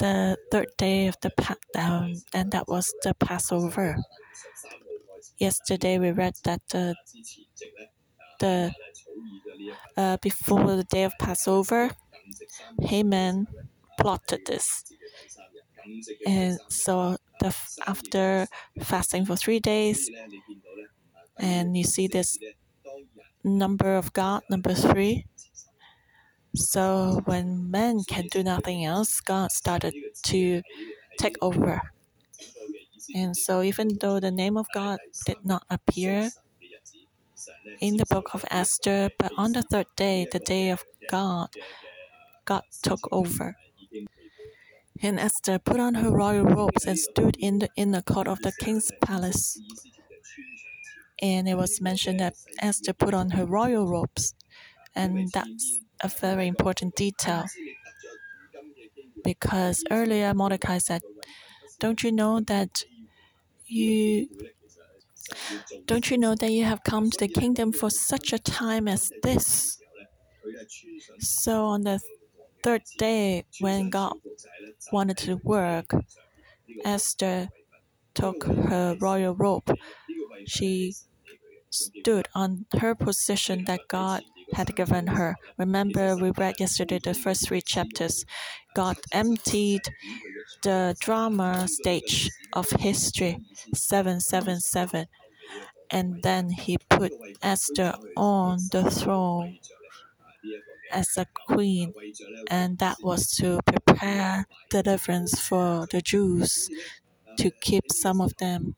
the 0.00 0.36
third 0.52 0.68
day 0.78 1.08
of 1.08 1.16
the 1.22 1.32
um, 1.78 2.14
and 2.34 2.52
that 2.52 2.68
was 2.68 2.92
the 3.02 3.14
Passover. 3.14 3.96
Yesterday 5.36 5.98
we 5.98 6.10
read 6.10 6.34
that 6.44 6.62
the 6.70 6.96
the 8.40 8.72
uh, 9.96 10.16
before 10.22 10.76
the 10.76 10.84
day 10.84 11.04
of 11.04 11.12
Passover, 11.18 11.90
Haman 12.82 13.46
plotted 13.98 14.46
this, 14.46 14.84
and 16.26 16.58
so 16.68 17.16
the 17.40 17.54
after 17.86 18.46
fasting 18.80 19.24
for 19.26 19.36
three 19.36 19.60
days, 19.60 20.08
and 21.38 21.76
you 21.76 21.84
see 21.84 22.06
this 22.06 22.38
number 23.44 23.96
of 23.96 24.12
God, 24.12 24.42
number 24.50 24.74
three. 24.74 25.26
So 26.54 27.22
when 27.24 27.70
men 27.70 28.04
can 28.06 28.26
do 28.30 28.42
nothing 28.42 28.84
else, 28.84 29.20
God 29.20 29.52
started 29.52 29.94
to 30.24 30.62
take 31.18 31.36
over. 31.40 31.80
And 33.14 33.36
so 33.36 33.62
even 33.62 33.98
though 34.00 34.20
the 34.20 34.30
name 34.30 34.56
of 34.56 34.66
God 34.74 34.98
did 35.26 35.44
not 35.44 35.64
appear 35.70 36.30
in 37.80 37.96
the 37.96 38.06
book 38.08 38.34
of 38.34 38.44
Esther, 38.50 39.10
but 39.18 39.32
on 39.36 39.52
the 39.52 39.62
third 39.62 39.86
day, 39.96 40.26
the 40.30 40.38
day 40.38 40.70
of 40.70 40.84
God, 41.10 41.48
God 42.44 42.62
took 42.82 43.08
over. 43.12 43.56
And 45.02 45.18
Esther 45.18 45.58
put 45.58 45.80
on 45.80 45.94
her 45.94 46.10
royal 46.10 46.44
robes 46.44 46.84
and 46.84 46.98
stood 46.98 47.36
in 47.40 47.58
the 47.58 47.68
inner 47.76 48.02
court 48.02 48.28
of 48.28 48.40
the 48.42 48.52
king's 48.60 48.90
palace 49.02 49.58
and 51.22 51.48
it 51.48 51.56
was 51.56 51.80
mentioned 51.80 52.20
that 52.20 52.34
Esther 52.60 52.92
put 52.94 53.14
on 53.14 53.30
her 53.30 53.46
royal 53.46 53.86
robes, 53.88 54.34
and 54.94 55.30
that's 55.32 55.80
a 56.02 56.08
very 56.08 56.48
important 56.48 56.96
detail 56.96 57.46
because 59.24 59.84
earlier 59.90 60.34
Mordecai 60.34 60.78
said, 60.78 61.02
"Don't 61.80 62.02
you 62.02 62.12
know 62.12 62.40
that 62.40 62.84
you 63.66 64.28
don't 65.86 66.10
you 66.10 66.18
know 66.18 66.34
that 66.34 66.50
you 66.52 66.64
have 66.64 66.82
come 66.84 67.10
to 67.10 67.18
the 67.18 67.28
kingdom 67.28 67.72
for 67.72 67.90
such 67.90 68.32
a 68.32 68.38
time 68.38 68.88
as 68.88 69.10
this?" 69.22 69.78
So 71.20 71.66
on 71.66 71.82
the 71.82 72.00
third 72.64 72.82
day, 72.98 73.44
when 73.60 73.90
God 73.90 74.14
wanted 74.92 75.18
to 75.18 75.36
work, 75.44 75.94
Esther 76.84 77.48
took 78.14 78.44
her 78.44 78.96
royal 79.00 79.34
robe. 79.34 79.76
She 80.46 80.94
stood 81.72 82.28
on 82.34 82.66
her 82.80 82.94
position 82.94 83.64
that 83.66 83.88
God 83.88 84.22
had 84.52 84.76
given 84.76 85.06
her. 85.08 85.36
Remember, 85.58 86.16
we 86.16 86.30
read 86.30 86.60
yesterday 86.60 86.98
the 87.02 87.14
first 87.14 87.48
three 87.48 87.62
chapters. 87.62 88.24
God 88.74 88.98
emptied 89.12 89.82
the 90.62 90.96
drama 91.00 91.68
stage 91.68 92.30
of 92.52 92.70
history, 92.70 93.38
777, 93.74 95.06
and 95.90 96.22
then 96.22 96.50
he 96.50 96.78
put 96.90 97.12
Esther 97.42 97.94
on 98.16 98.58
the 98.72 98.90
throne 98.90 99.58
as 100.90 101.16
a 101.16 101.26
queen, 101.48 101.92
and 102.50 102.78
that 102.78 102.98
was 103.02 103.30
to 103.32 103.60
prepare 103.66 104.46
deliverance 104.70 105.40
for 105.40 105.86
the 105.90 106.00
Jews, 106.02 106.70
to 107.38 107.50
keep 107.50 107.92
some 107.92 108.20
of 108.20 108.36
them 108.38 108.76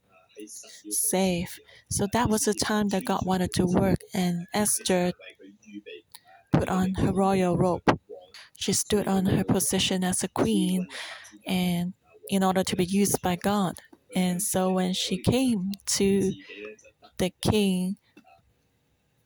safe. 0.90 1.58
So 1.90 2.06
that 2.12 2.28
was 2.28 2.42
the 2.42 2.54
time 2.54 2.88
that 2.88 3.04
God 3.04 3.24
wanted 3.24 3.52
to 3.54 3.66
work, 3.66 4.00
and 4.12 4.46
Esther 4.52 5.12
put 6.52 6.68
on 6.68 6.94
her 6.94 7.12
royal 7.12 7.56
robe. 7.56 7.82
She 8.56 8.72
stood 8.72 9.06
on 9.08 9.26
her 9.26 9.44
position 9.44 10.04
as 10.04 10.22
a 10.24 10.28
queen, 10.28 10.86
and 11.46 11.94
in 12.28 12.42
order 12.42 12.64
to 12.64 12.76
be 12.76 12.84
used 12.84 13.20
by 13.22 13.36
God. 13.36 13.74
And 14.16 14.42
so 14.42 14.72
when 14.72 14.92
she 14.94 15.18
came 15.18 15.72
to 15.98 16.32
the 17.18 17.32
king, 17.42 17.96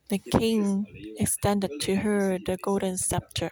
the 0.09 0.17
king 0.19 0.85
extended 1.19 1.71
to 1.81 1.95
her 1.97 2.37
the 2.39 2.57
golden 2.57 2.97
scepter. 2.97 3.51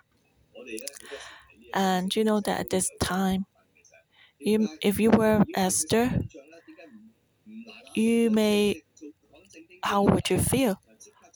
And 1.74 2.16
you 2.16 2.24
know 2.24 2.40
that 2.42 2.60
at 2.60 2.70
this 2.70 2.90
time, 3.02 3.46
you, 4.40 4.70
if 4.82 5.00
you 5.00 5.12
were 5.12 5.44
Esther, 5.56 6.22
you 7.96 8.30
may, 8.30 8.82
how 9.88 10.04
would 10.04 10.30
you 10.30 10.40
feel? 10.40 10.82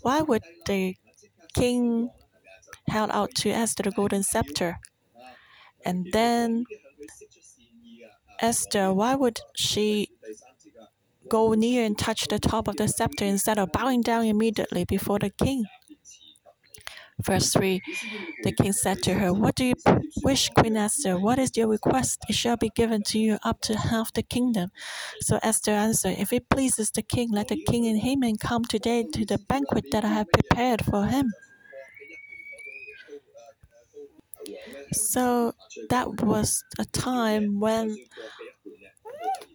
Why 0.02 0.22
would 0.22 0.44
the 0.66 0.96
king 1.56 2.10
held 2.88 3.12
out 3.12 3.32
to 3.42 3.50
Esther 3.50 3.84
the 3.84 3.92
golden 3.92 4.24
scepter? 4.24 4.80
And 5.86 6.08
then 6.12 6.66
Esther, 8.42 8.92
why 8.94 9.16
would 9.16 9.40
she 9.56 10.10
go 11.30 11.54
near 11.54 11.84
and 11.84 11.98
touch 11.98 12.28
the 12.28 12.38
top 12.38 12.68
of 12.68 12.78
the 12.78 12.88
scepter 12.88 13.26
instead 13.26 13.58
of 13.58 13.72
bowing 13.72 14.02
down 14.02 14.26
immediately 14.26 14.86
before 14.86 15.18
the 15.20 15.30
king? 15.32 15.66
Verse 17.24 17.54
3 17.54 17.82
The 18.44 18.52
king 18.52 18.74
said 18.74 19.02
to 19.04 19.14
her, 19.16 19.34
What 19.34 19.56
do 19.56 19.66
you 19.66 19.74
wish, 20.24 20.50
Queen 20.50 20.78
Esther? 20.78 21.20
What 21.20 21.40
is 21.40 21.52
your 21.56 21.68
request? 21.68 22.20
It 22.30 22.36
shall 22.36 22.58
be 22.58 22.70
given 22.70 23.04
to 23.04 23.20
you 23.20 23.38
up 23.44 23.62
to 23.62 23.78
half 23.78 24.14
the 24.14 24.24
kingdom. 24.24 24.72
So 25.22 25.40
Esther 25.44 25.72
answered, 25.72 26.16
If 26.18 26.34
it 26.34 26.50
pleases 26.50 26.92
the 26.92 27.02
king, 27.02 27.32
let 27.32 27.50
the 27.50 27.62
king 27.64 27.88
and 27.88 28.00
Haman 28.00 28.38
come 28.38 28.66
today 28.66 29.04
to 29.14 29.26
the 29.26 29.38
banquet 29.38 29.86
that 29.92 30.04
I 30.06 30.10
have 30.10 30.28
prepared 30.32 30.84
for 30.86 31.06
him. 31.06 31.34
So 34.94 35.54
that 35.90 36.22
was 36.22 36.64
a 36.80 36.86
time 36.86 37.60
when 37.60 37.98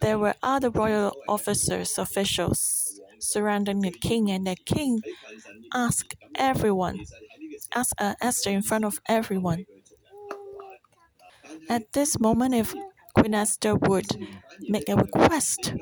there 0.01 0.19
were 0.19 0.35
other 0.43 0.69
royal 0.69 1.13
officers, 1.27 1.97
officials 1.97 2.99
surrounding 3.19 3.81
the 3.81 3.91
king, 3.91 4.29
and 4.31 4.47
the 4.47 4.55
king 4.55 5.01
asked 5.73 6.15
everyone 6.35 7.05
uh, 7.97 8.15
Esther 8.21 8.49
in 8.51 8.61
front 8.61 8.85
of 8.85 8.99
everyone. 9.07 9.65
At 11.69 11.91
this 11.93 12.19
moment, 12.19 12.53
if 12.55 12.73
Queen 13.15 13.33
Esther 13.33 13.75
would 13.75 14.07
make 14.61 14.89
a 14.89 14.95
request 14.95 15.73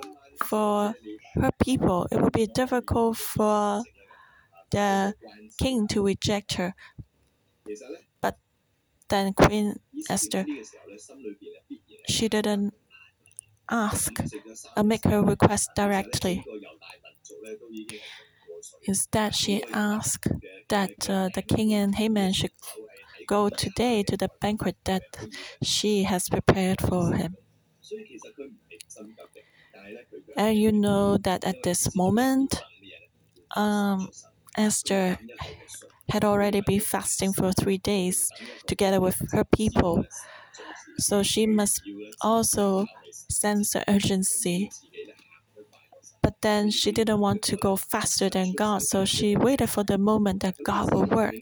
for 0.43 0.95
her 1.35 1.51
people, 1.63 2.07
it 2.11 2.21
would 2.21 2.33
be 2.33 2.47
difficult 2.47 3.17
for 3.17 3.83
the 4.71 5.15
king 5.59 5.87
to 5.89 6.05
reject 6.05 6.53
her. 6.55 6.75
But 8.21 8.37
then 9.09 9.33
Queen 9.33 9.79
Esther, 10.09 10.45
she 12.07 12.27
didn't 12.29 12.73
ask 13.69 14.11
or 14.77 14.83
make 14.83 15.03
her 15.05 15.21
request 15.23 15.69
directly. 15.75 16.45
Instead, 18.83 19.35
she 19.35 19.63
asked 19.73 20.27
that 20.69 21.09
uh, 21.09 21.29
the 21.33 21.41
king 21.41 21.73
and 21.73 21.95
Haman 21.95 22.33
should 22.33 22.51
go 23.27 23.49
today 23.49 24.03
to 24.03 24.17
the 24.17 24.29
banquet 24.41 24.77
that 24.85 25.03
she 25.63 26.03
has 26.03 26.29
prepared 26.29 26.81
for 26.81 27.13
him. 27.13 27.35
And 30.37 30.57
you 30.57 30.71
know 30.71 31.17
that 31.17 31.43
at 31.45 31.63
this 31.63 31.95
moment, 31.95 32.61
um, 33.55 34.09
Esther 34.57 35.19
had 36.09 36.23
already 36.25 36.61
been 36.61 36.81
fasting 36.81 37.33
for 37.33 37.51
three 37.53 37.77
days 37.79 38.29
together 38.67 39.01
with 39.01 39.21
her 39.33 39.45
people. 39.45 40.05
So 40.99 41.23
she 41.23 41.47
must 41.47 41.81
also 42.21 42.87
sense 43.11 43.73
the 43.73 43.83
urgency. 43.91 44.71
But 46.25 46.41
then 46.41 46.71
she 46.71 46.91
didn't 46.91 47.19
want 47.19 47.43
to 47.43 47.55
go 47.55 47.75
faster 47.75 48.31
than 48.31 48.53
God, 48.53 48.81
so 48.81 49.05
she 49.05 49.35
waited 49.35 49.69
for 49.69 49.83
the 49.83 49.99
moment 49.99 50.41
that 50.41 50.55
God 50.65 50.91
will 50.91 51.05
work. 51.05 51.35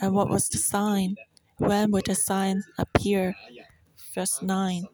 And 0.00 0.14
what 0.14 0.30
was 0.30 0.48
the 0.48 0.58
sign? 0.58 1.16
When 1.56 1.90
would 1.90 2.06
the 2.06 2.14
sign 2.14 2.62
appear? 2.78 3.34
Verse 4.14 4.40
9. 4.40 4.84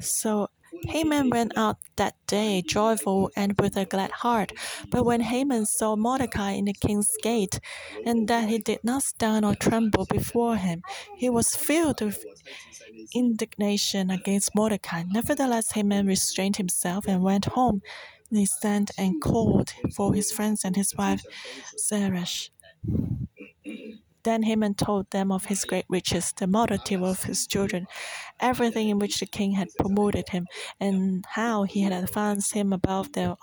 So 0.00 0.48
Haman 0.88 1.30
went 1.30 1.56
out 1.56 1.76
that 1.98 2.14
day 2.26 2.62
joyful 2.66 3.30
and 3.36 3.56
with 3.60 3.76
a 3.76 3.84
glad 3.84 4.10
heart. 4.10 4.50
But 4.90 5.04
when 5.04 5.20
Haman 5.20 5.66
saw 5.66 5.94
Mordecai 5.94 6.50
in 6.52 6.64
the 6.64 6.72
king's 6.72 7.12
gate, 7.22 7.60
and 8.04 8.26
that 8.26 8.48
he 8.48 8.58
did 8.58 8.82
not 8.82 9.04
stand 9.04 9.44
or 9.44 9.54
tremble 9.54 10.06
before 10.06 10.56
him, 10.56 10.82
he 11.16 11.30
was 11.30 11.54
filled 11.54 12.00
with 12.00 12.24
indignation 13.14 14.10
against 14.10 14.54
Mordecai. 14.56 15.04
Nevertheless, 15.08 15.70
Haman 15.72 16.08
restrained 16.08 16.56
himself 16.56 17.06
and 17.06 17.22
went 17.22 17.44
home. 17.44 17.82
He 18.30 18.46
sent 18.46 18.90
and 18.98 19.20
called 19.20 19.74
for 19.94 20.14
his 20.14 20.32
friends 20.32 20.64
and 20.64 20.76
his 20.76 20.94
wife 20.96 21.22
Zeresh. 21.78 22.50
Then 24.22 24.44
Haman 24.44 24.74
told 24.74 25.10
them 25.10 25.32
of 25.32 25.46
his 25.46 25.64
great 25.64 25.84
riches, 25.88 26.32
the 26.32 26.46
multitude 26.46 27.02
of 27.02 27.24
his 27.24 27.46
children, 27.48 27.86
everything 28.38 28.88
in 28.88 28.98
which 29.00 29.18
the 29.18 29.26
king 29.26 29.52
had 29.52 29.74
promoted 29.76 30.28
him, 30.28 30.46
and 30.78 31.24
how 31.30 31.64
he 31.64 31.80
had 31.82 31.92
advanced 31.92 32.52
him 32.52 32.72
above 32.72 33.12
the 33.12 33.36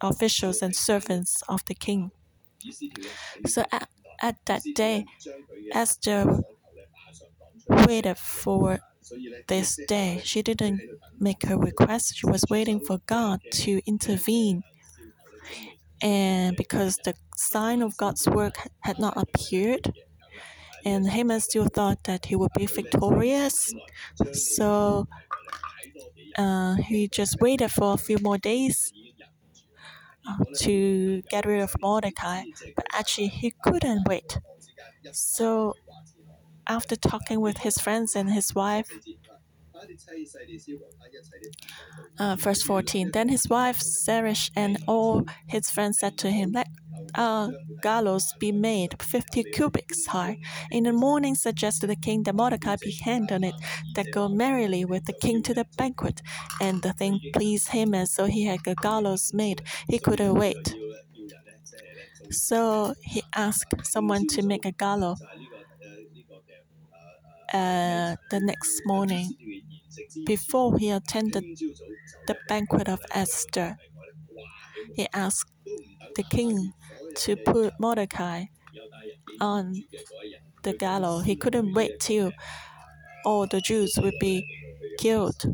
officials 0.00 0.62
and 0.62 0.74
servants 0.74 1.42
of 1.48 1.64
the 1.66 1.74
king. 1.74 2.12
So 3.46 3.64
at, 3.72 3.88
at 4.20 4.36
that 4.46 4.62
day, 4.74 5.04
Esther 5.72 6.40
waited 7.68 8.18
for 8.18 8.78
this 9.48 9.76
day. 9.88 10.20
She 10.24 10.42
didn't 10.42 10.80
make 11.18 11.44
her 11.46 11.58
request, 11.58 12.16
she 12.16 12.26
was 12.26 12.44
waiting 12.50 12.80
for 12.80 12.98
God 13.06 13.40
to 13.64 13.80
intervene. 13.86 14.62
And 16.02 16.56
because 16.56 16.96
the 17.04 17.14
sign 17.36 17.82
of 17.82 17.96
God's 17.96 18.26
work 18.26 18.56
had 18.80 18.98
not 18.98 19.16
appeared, 19.16 19.92
and 20.84 21.08
Haman 21.08 21.40
still 21.40 21.66
thought 21.68 22.04
that 22.04 22.26
he 22.26 22.36
would 22.36 22.52
be 22.56 22.66
victorious, 22.66 23.72
so 24.32 25.08
uh, 26.36 26.74
he 26.76 27.08
just 27.08 27.40
waited 27.40 27.70
for 27.70 27.94
a 27.94 27.98
few 27.98 28.18
more 28.20 28.38
days 28.38 28.92
uh, 30.28 30.44
to 30.58 31.22
get 31.30 31.46
rid 31.46 31.60
of 31.60 31.74
Mordecai, 31.80 32.44
but 32.76 32.86
actually 32.92 33.28
he 33.28 33.52
couldn't 33.62 34.06
wait. 34.08 34.38
So 35.12 35.74
after 36.70 36.96
talking 36.96 37.40
with 37.40 37.58
his 37.58 37.76
friends 37.78 38.14
and 38.14 38.30
his 38.30 38.54
wife, 38.54 38.88
uh, 42.18 42.36
verse 42.36 42.62
14. 42.62 43.10
Then 43.12 43.28
his 43.28 43.48
wife 43.48 43.80
Zeresh 43.80 44.50
and 44.56 44.78
all 44.86 45.24
his 45.48 45.70
friends 45.70 45.98
said 45.98 46.18
to 46.18 46.30
him, 46.30 46.52
Let 46.52 46.68
a 47.14 47.50
gallows 47.82 48.34
be 48.38 48.52
made 48.52 49.02
50 49.02 49.42
cubits 49.44 50.06
high. 50.06 50.38
In 50.70 50.84
the 50.84 50.92
morning 50.92 51.34
suggested 51.34 51.88
the 51.88 51.96
king 51.96 52.22
that 52.24 52.34
Mordecai 52.34 52.76
be 52.80 52.92
hanged 53.02 53.32
on 53.32 53.44
it, 53.44 53.54
that 53.94 54.12
go 54.12 54.28
merrily 54.28 54.84
with 54.84 55.04
the 55.06 55.14
king 55.14 55.42
to 55.44 55.54
the 55.54 55.66
banquet. 55.76 56.20
And 56.60 56.82
the 56.82 56.92
thing 56.92 57.18
pleased 57.32 57.68
him, 57.68 57.94
and 57.94 58.08
so 58.08 58.26
he 58.26 58.44
had 58.44 58.60
a 58.66 58.74
gallows 58.74 59.32
made. 59.34 59.62
He 59.88 59.98
couldn't 59.98 60.34
wait. 60.34 60.74
So 62.30 62.94
he 63.02 63.22
asked 63.34 63.74
someone 63.84 64.26
to 64.28 64.42
make 64.42 64.64
a 64.64 64.72
gallows 64.72 65.20
uh, 67.52 68.16
the 68.30 68.40
next 68.40 68.82
morning 68.86 69.34
before 70.26 70.78
he 70.78 70.90
attended 70.90 71.44
the 72.26 72.36
banquet 72.48 72.88
of 72.88 73.00
Esther. 73.12 73.76
He 74.94 75.08
asked 75.12 75.50
the 76.16 76.22
king 76.24 76.72
to 77.16 77.36
put 77.36 77.74
Mordecai 77.80 78.46
on 79.40 79.84
the 80.62 80.74
gallows. 80.74 81.24
He 81.24 81.36
couldn't 81.36 81.74
wait 81.74 82.00
till 82.00 82.32
all 83.24 83.46
the 83.46 83.60
Jews 83.60 83.98
would 84.02 84.18
be 84.20 84.44
killed. 84.98 85.44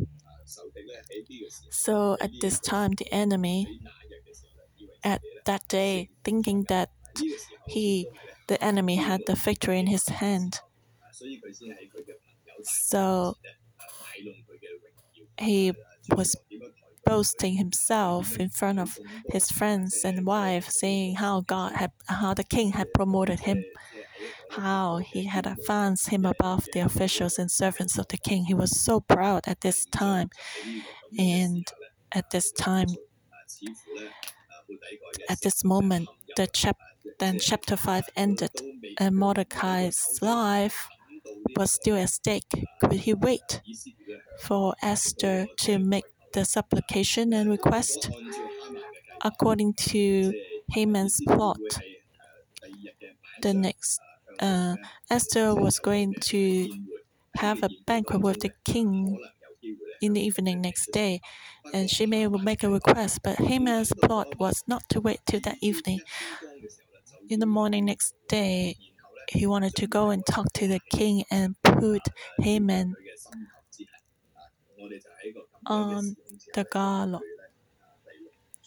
So 1.70 2.16
at 2.20 2.30
this 2.40 2.58
time, 2.60 2.92
the 2.92 3.12
enemy, 3.12 3.80
at 5.04 5.22
that 5.44 5.66
day, 5.68 6.10
thinking 6.24 6.64
that 6.68 6.90
he, 7.66 8.08
the 8.48 8.62
enemy, 8.62 8.96
had 8.96 9.22
the 9.26 9.34
victory 9.34 9.78
in 9.78 9.86
his 9.86 10.08
hand. 10.08 10.60
So 12.62 13.36
he 15.38 15.72
was 16.14 16.36
boasting 17.04 17.56
himself 17.56 18.36
in 18.36 18.50
front 18.50 18.80
of 18.80 18.98
his 19.30 19.50
friends 19.50 20.02
and 20.04 20.26
wife, 20.26 20.68
saying 20.68 21.16
how 21.16 21.42
God 21.42 21.72
had, 21.72 21.92
how 22.06 22.34
the 22.34 22.44
king 22.44 22.72
had 22.72 22.92
promoted 22.92 23.40
him, 23.40 23.64
how 24.50 24.98
he 24.98 25.24
had 25.24 25.46
advanced 25.46 26.08
him 26.08 26.24
above 26.24 26.66
the 26.72 26.80
officials 26.80 27.38
and 27.38 27.50
servants 27.50 27.98
of 27.98 28.08
the 28.08 28.16
king. 28.16 28.44
He 28.44 28.54
was 28.54 28.80
so 28.80 29.00
proud 29.00 29.46
at 29.46 29.60
this 29.60 29.84
time, 29.86 30.30
and 31.18 31.66
at 32.12 32.30
this 32.30 32.50
time, 32.52 32.88
at 35.28 35.40
this 35.42 35.64
moment, 35.64 36.08
the 36.36 36.46
chap 36.46 36.76
then 37.18 37.38
chapter 37.38 37.76
five 37.76 38.04
ended, 38.16 38.50
and 38.98 39.16
Mordecai's 39.16 40.18
life 40.20 40.88
was 41.56 41.72
still 41.72 41.96
at 41.96 42.10
stake. 42.10 42.50
Could 42.80 42.92
he 42.92 43.14
wait 43.14 43.60
for 44.40 44.74
Esther 44.82 45.46
to 45.58 45.78
make 45.78 46.06
the 46.32 46.44
supplication 46.44 47.32
and 47.32 47.50
request? 47.50 48.10
According 49.22 49.74
to 49.74 50.32
Haman's 50.70 51.20
plot, 51.26 51.60
the 53.42 53.54
next 53.54 54.00
uh, 54.40 54.76
Esther 55.10 55.54
was 55.54 55.78
going 55.78 56.14
to 56.20 56.68
have 57.36 57.62
a 57.62 57.68
banquet 57.86 58.20
with 58.20 58.40
the 58.40 58.50
king 58.64 59.18
in 60.02 60.12
the 60.14 60.20
evening 60.20 60.60
next 60.60 60.92
day, 60.92 61.20
and 61.72 61.90
she 61.90 62.06
may 62.06 62.26
make 62.28 62.62
a 62.64 62.70
request. 62.70 63.20
But 63.24 63.38
Haman's 63.38 63.92
plot 64.04 64.38
was 64.38 64.64
not 64.66 64.88
to 64.90 65.00
wait 65.00 65.20
till 65.26 65.40
that 65.40 65.58
evening. 65.62 66.00
In 67.28 67.40
the 67.40 67.46
morning 67.46 67.84
next 67.84 68.14
day, 68.28 68.76
he 69.30 69.46
wanted 69.46 69.74
to 69.76 69.86
go 69.86 70.10
and 70.10 70.24
talk 70.26 70.52
to 70.54 70.68
the 70.68 70.80
king 70.90 71.24
and 71.30 71.56
put 71.62 72.02
Haman 72.40 72.94
on 75.66 75.94
um, 75.96 76.16
the 76.54 76.64
gallows. 76.70 77.22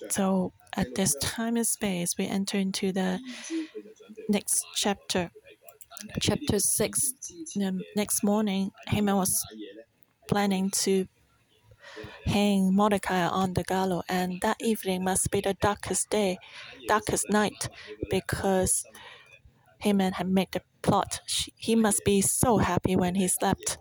So 0.10 0.54
at 0.76 0.96
this 0.96 1.16
time 1.16 1.56
and 1.58 1.68
space, 1.68 2.16
we 2.18 2.26
enter 2.28 2.58
into 2.58 2.92
the 2.92 3.20
next 4.28 4.66
chapter. 4.76 5.32
Chapter 6.22 6.60
6. 6.60 7.14
The 7.56 7.84
next 7.96 8.24
morning, 8.24 8.72
Haman 8.88 9.16
was 9.16 9.46
planning 10.28 10.70
to 10.72 11.08
hang 12.26 12.74
Mordecai 12.76 13.28
on 13.28 13.54
the 13.54 13.64
gallows, 13.64 14.04
and 14.10 14.40
that 14.42 14.58
evening 14.62 15.04
must 15.04 15.32
be 15.32 15.42
the 15.42 15.54
darkest 15.56 16.10
day, 16.10 16.38
darkest 16.88 17.30
night, 17.30 17.70
because 18.10 18.86
Haman 19.80 20.14
had 20.14 20.30
made 20.30 20.52
the 20.52 20.62
plot. 20.82 21.22
He 21.56 21.76
must 21.76 22.04
be 22.06 22.22
so 22.22 22.58
happy 22.58 22.96
when 22.96 23.16
he 23.16 23.28
slept. 23.28 23.78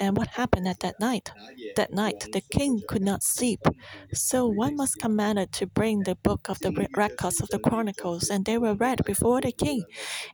And 0.00 0.16
what 0.16 0.28
happened 0.28 0.68
at 0.68 0.80
that 0.80 1.00
night? 1.00 1.32
That 1.76 1.92
night, 1.92 2.28
the 2.32 2.40
king 2.40 2.82
could 2.86 3.02
not 3.02 3.22
sleep. 3.22 3.60
So 4.12 4.46
one 4.46 4.76
was 4.76 4.94
commanded 4.94 5.52
to 5.52 5.66
bring 5.66 6.02
the 6.04 6.14
book 6.16 6.48
of 6.48 6.58
the 6.60 6.72
records 6.96 7.40
of 7.40 7.48
the 7.48 7.58
chronicles, 7.58 8.30
and 8.30 8.44
they 8.44 8.58
were 8.58 8.74
read 8.74 9.04
before 9.04 9.40
the 9.40 9.52
king. 9.52 9.84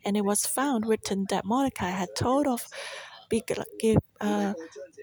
And 0.05 0.17
it 0.17 0.25
was 0.25 0.47
found 0.47 0.87
written 0.87 1.27
that 1.31 1.45
Mordecai 1.45 1.91
had 1.91 2.15
told 2.17 2.47
of 2.47 2.67
uh, 4.21 4.55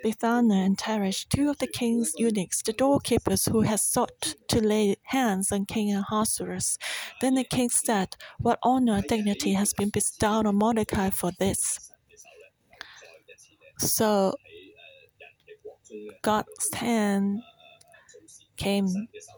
Bigthana 0.04 0.66
and 0.66 0.78
Teresh, 0.78 1.28
two 1.30 1.50
of 1.50 1.58
the 1.60 1.68
king's 1.68 2.14
eunuchs, 2.18 2.62
the 2.62 2.74
doorkeepers 2.74 3.46
who 3.46 3.62
had 3.62 3.80
sought 3.80 4.36
to 4.48 4.60
lay 4.62 4.96
hands 5.04 5.52
on 5.52 5.66
King 5.66 5.94
Ahasuerus. 5.94 6.78
Then 7.22 7.36
the 7.36 7.44
king 7.44 7.70
said, 7.70 8.16
What 8.40 8.60
honor 8.64 8.96
and 8.96 9.08
dignity 9.08 9.54
has 9.54 9.74
been 9.74 9.90
bestowed 9.90 10.46
on 10.46 10.56
Mordecai 10.56 11.10
for 11.10 11.32
this? 11.40 11.92
So 13.80 14.36
God's 16.22 16.74
hand 16.74 17.42
came 18.58 18.88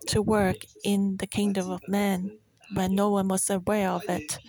to 0.08 0.22
work 0.22 0.58
in 0.84 1.18
the 1.18 1.28
kingdom 1.28 1.72
of 1.72 1.82
man 1.88 2.38
when 2.74 2.96
no 2.96 3.10
one 3.10 3.28
was 3.28 3.50
aware 3.50 3.90
of 3.90 4.04
it. 4.10 4.40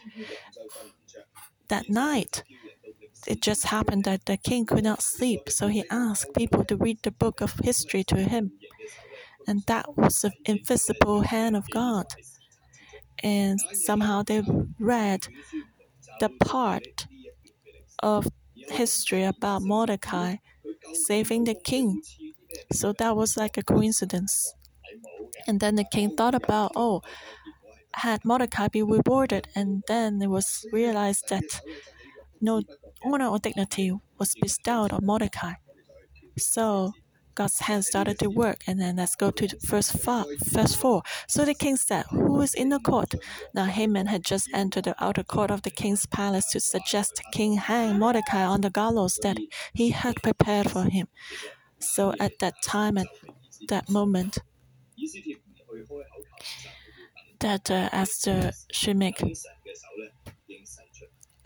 That 1.68 1.88
night, 1.88 2.42
it 3.27 3.41
just 3.43 3.67
happened 3.67 4.05
that 4.05 4.27
the 4.27 4.37
king 4.37 4.67
could 4.67 4.85
not 4.85 5.03
sleep, 5.03 5.49
so 5.49 5.69
he 5.69 5.85
asked 5.91 6.35
people 6.35 6.65
to 6.65 6.77
read 6.77 6.99
the 7.03 7.11
book 7.11 7.41
of 7.41 7.55
history 7.63 8.05
to 8.05 8.17
him. 8.17 8.53
And 9.47 9.63
that 9.67 9.97
was 9.97 10.21
the 10.21 10.33
invisible 10.47 11.23
hand 11.23 11.57
of 11.57 11.69
God. 11.71 12.07
And 13.23 13.61
somehow 13.73 14.23
they 14.23 14.43
read 14.79 15.29
the 16.21 16.29
part 16.29 17.07
of 18.03 18.27
history 18.69 19.25
about 19.25 19.63
Mordecai 19.63 20.37
saving 20.93 21.45
the 21.45 21.55
king. 21.55 22.03
So 22.73 22.93
that 22.99 23.17
was 23.17 23.37
like 23.37 23.57
a 23.57 23.63
coincidence. 23.63 24.55
And 25.47 25.61
then 25.61 25.75
the 25.75 25.85
king 25.85 26.17
thought 26.17 26.35
about, 26.35 26.73
oh, 26.77 27.03
had 27.95 28.25
Mordecai 28.25 28.69
be 28.69 28.83
rewarded, 28.83 29.49
and 29.55 29.83
then 29.87 30.21
it 30.21 30.29
was 30.29 30.67
realized 30.73 31.29
that 31.29 31.45
no 32.41 32.63
honor 33.05 33.29
or 33.29 33.38
dignity 33.38 33.93
was 34.19 34.35
bestowed 34.40 34.93
on 34.93 35.05
Mordecai. 35.05 35.55
So 36.38 36.93
God's 37.35 37.59
hand 37.61 37.85
started 37.85 38.19
to 38.21 38.31
work, 38.31 38.62
and 38.67 38.81
then 38.81 38.97
let's 38.97 39.17
go 39.17 39.31
to 39.33 39.49
verse 39.62 39.90
four. 39.90 40.25
Verse 40.45 40.75
four. 40.75 41.03
So 41.29 41.45
the 41.45 41.55
king 41.55 41.77
said, 41.77 42.05
"Who 42.11 42.40
is 42.40 42.55
in 42.55 42.69
the 42.69 42.79
court?" 42.79 43.14
Now 43.53 43.64
Haman 43.64 44.07
had 44.07 44.25
just 44.25 44.49
entered 44.55 44.85
the 44.85 44.95
outer 45.05 45.25
court 45.25 45.51
of 45.51 45.62
the 45.62 45.71
king's 45.71 46.07
palace 46.07 46.51
to 46.53 46.61
suggest 46.61 47.21
King 47.33 47.57
hang 47.57 47.99
Mordecai 47.99 48.45
on 48.45 48.61
the 48.61 48.71
gallows 48.71 49.19
that 49.23 49.38
he 49.73 49.90
had 49.90 50.23
prepared 50.23 50.71
for 50.71 50.85
him. 50.85 51.09
So 51.81 52.14
at 52.21 52.38
that 52.38 52.55
time, 52.62 52.99
at 52.99 53.09
that 53.69 53.88
moment, 53.90 54.38
that 57.40 57.71
uh, 57.71 57.88
Esther 57.93 58.53
make. 58.95 59.23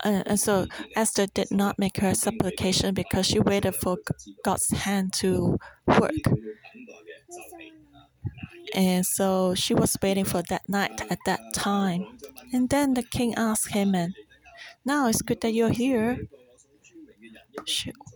Uh, 0.03 0.23
and 0.25 0.39
so 0.39 0.67
Esther 0.95 1.27
did 1.27 1.51
not 1.51 1.77
make 1.77 1.97
her 1.97 2.13
supplication 2.13 2.93
because 2.93 3.25
she 3.25 3.39
waited 3.39 3.75
for 3.75 3.97
God's 4.43 4.69
hand 4.71 5.13
to 5.13 5.57
work. 5.87 6.11
And 8.73 9.05
so 9.05 9.55
she 9.55 9.73
was 9.73 9.97
waiting 10.01 10.25
for 10.25 10.41
that 10.49 10.67
night 10.69 11.01
at 11.11 11.19
that 11.25 11.39
time. 11.53 12.17
And 12.53 12.69
then 12.69 12.93
the 12.93 13.03
king 13.03 13.33
asked 13.35 13.71
Haman, 13.71 14.13
Now 14.85 15.07
it's 15.07 15.21
good 15.21 15.41
that 15.41 15.53
you're 15.53 15.71
here. 15.71 16.27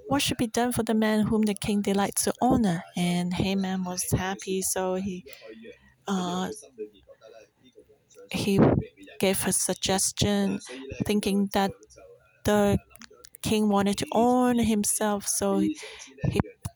What 0.08 0.22
should 0.22 0.38
be 0.38 0.48
done 0.48 0.72
for 0.72 0.84
the 0.84 0.94
man 0.94 1.26
whom 1.28 1.42
the 1.44 1.54
king 1.54 1.82
delights 1.82 2.24
to 2.26 2.34
honor? 2.42 2.84
And 2.96 3.34
Haman 3.34 3.84
was 3.84 4.10
happy, 4.12 4.62
so 4.62 4.96
he 4.96 5.26
uh, 6.08 6.50
he 8.32 8.60
gave 9.20 9.46
a 9.48 9.52
suggestion, 9.54 10.60
thinking 11.06 11.50
that 11.54 11.72
the 12.46 12.80
king 13.44 13.70
wanted 13.70 13.98
to 14.00 14.08
own 14.14 14.60
himself. 14.60 15.28
So 15.28 15.60
he 15.60 15.76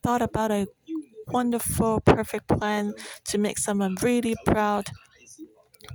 thought 0.03 0.21
about 0.21 0.51
a 0.51 0.67
wonderful, 1.27 2.01
perfect 2.01 2.47
plan 2.47 2.93
to 3.25 3.37
make 3.37 3.57
someone 3.59 3.95
really 4.01 4.35
proud. 4.45 4.89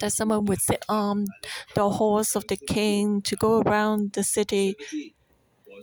That 0.00 0.12
someone 0.12 0.44
would 0.46 0.60
sit 0.60 0.84
on 0.88 1.26
the 1.74 1.88
horse 1.90 2.34
of 2.36 2.46
the 2.48 2.56
king 2.56 3.20
to 3.22 3.36
go 3.36 3.60
around 3.60 4.12
the 4.12 4.24
city 4.24 4.76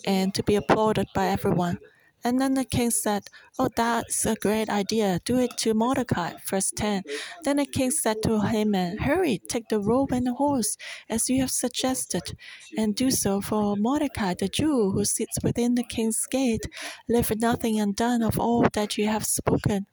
and 0.06 0.34
to 0.36 0.44
be 0.44 0.56
applauded 0.56 1.08
by 1.14 1.28
everyone. 1.28 1.80
And 2.24 2.40
then 2.40 2.54
the 2.54 2.66
king 2.66 2.92
said, 2.92 3.30
Oh, 3.58 3.70
that's 3.76 4.26
a 4.26 4.36
great 4.36 4.70
idea. 4.70 5.20
Do 5.24 5.40
it 5.40 5.58
to 5.60 5.74
Mordecai. 5.74 6.34
Verse 6.46 6.72
10. 6.76 7.04
Then 7.44 7.58
the 7.58 7.66
king 7.66 7.92
said 7.92 8.18
to 8.24 8.42
Haman, 8.42 8.98
Hurry, 9.00 9.40
take 9.48 9.70
the 9.70 9.80
robe 9.80 10.12
and 10.12 10.28
the 10.28 10.34
horse, 10.34 10.78
as 11.10 11.30
you 11.30 11.42
have 11.42 11.52
suggested, 11.52 12.38
and 12.78 12.96
do 12.96 13.12
so 13.12 13.42
for 13.42 13.76
Mordecai, 13.76 14.34
the 14.34 14.50
Jew 14.50 14.92
who 14.92 15.06
sits 15.06 15.38
within 15.44 15.76
the 15.76 15.84
king's 15.84 16.26
gate. 16.26 16.66
Leave 17.08 17.32
nothing 17.40 17.80
undone 17.80 18.22
of 18.22 18.40
all 18.40 18.66
that 18.74 18.98
you 18.98 19.08
have 19.08 19.26
spoken. 19.26 19.86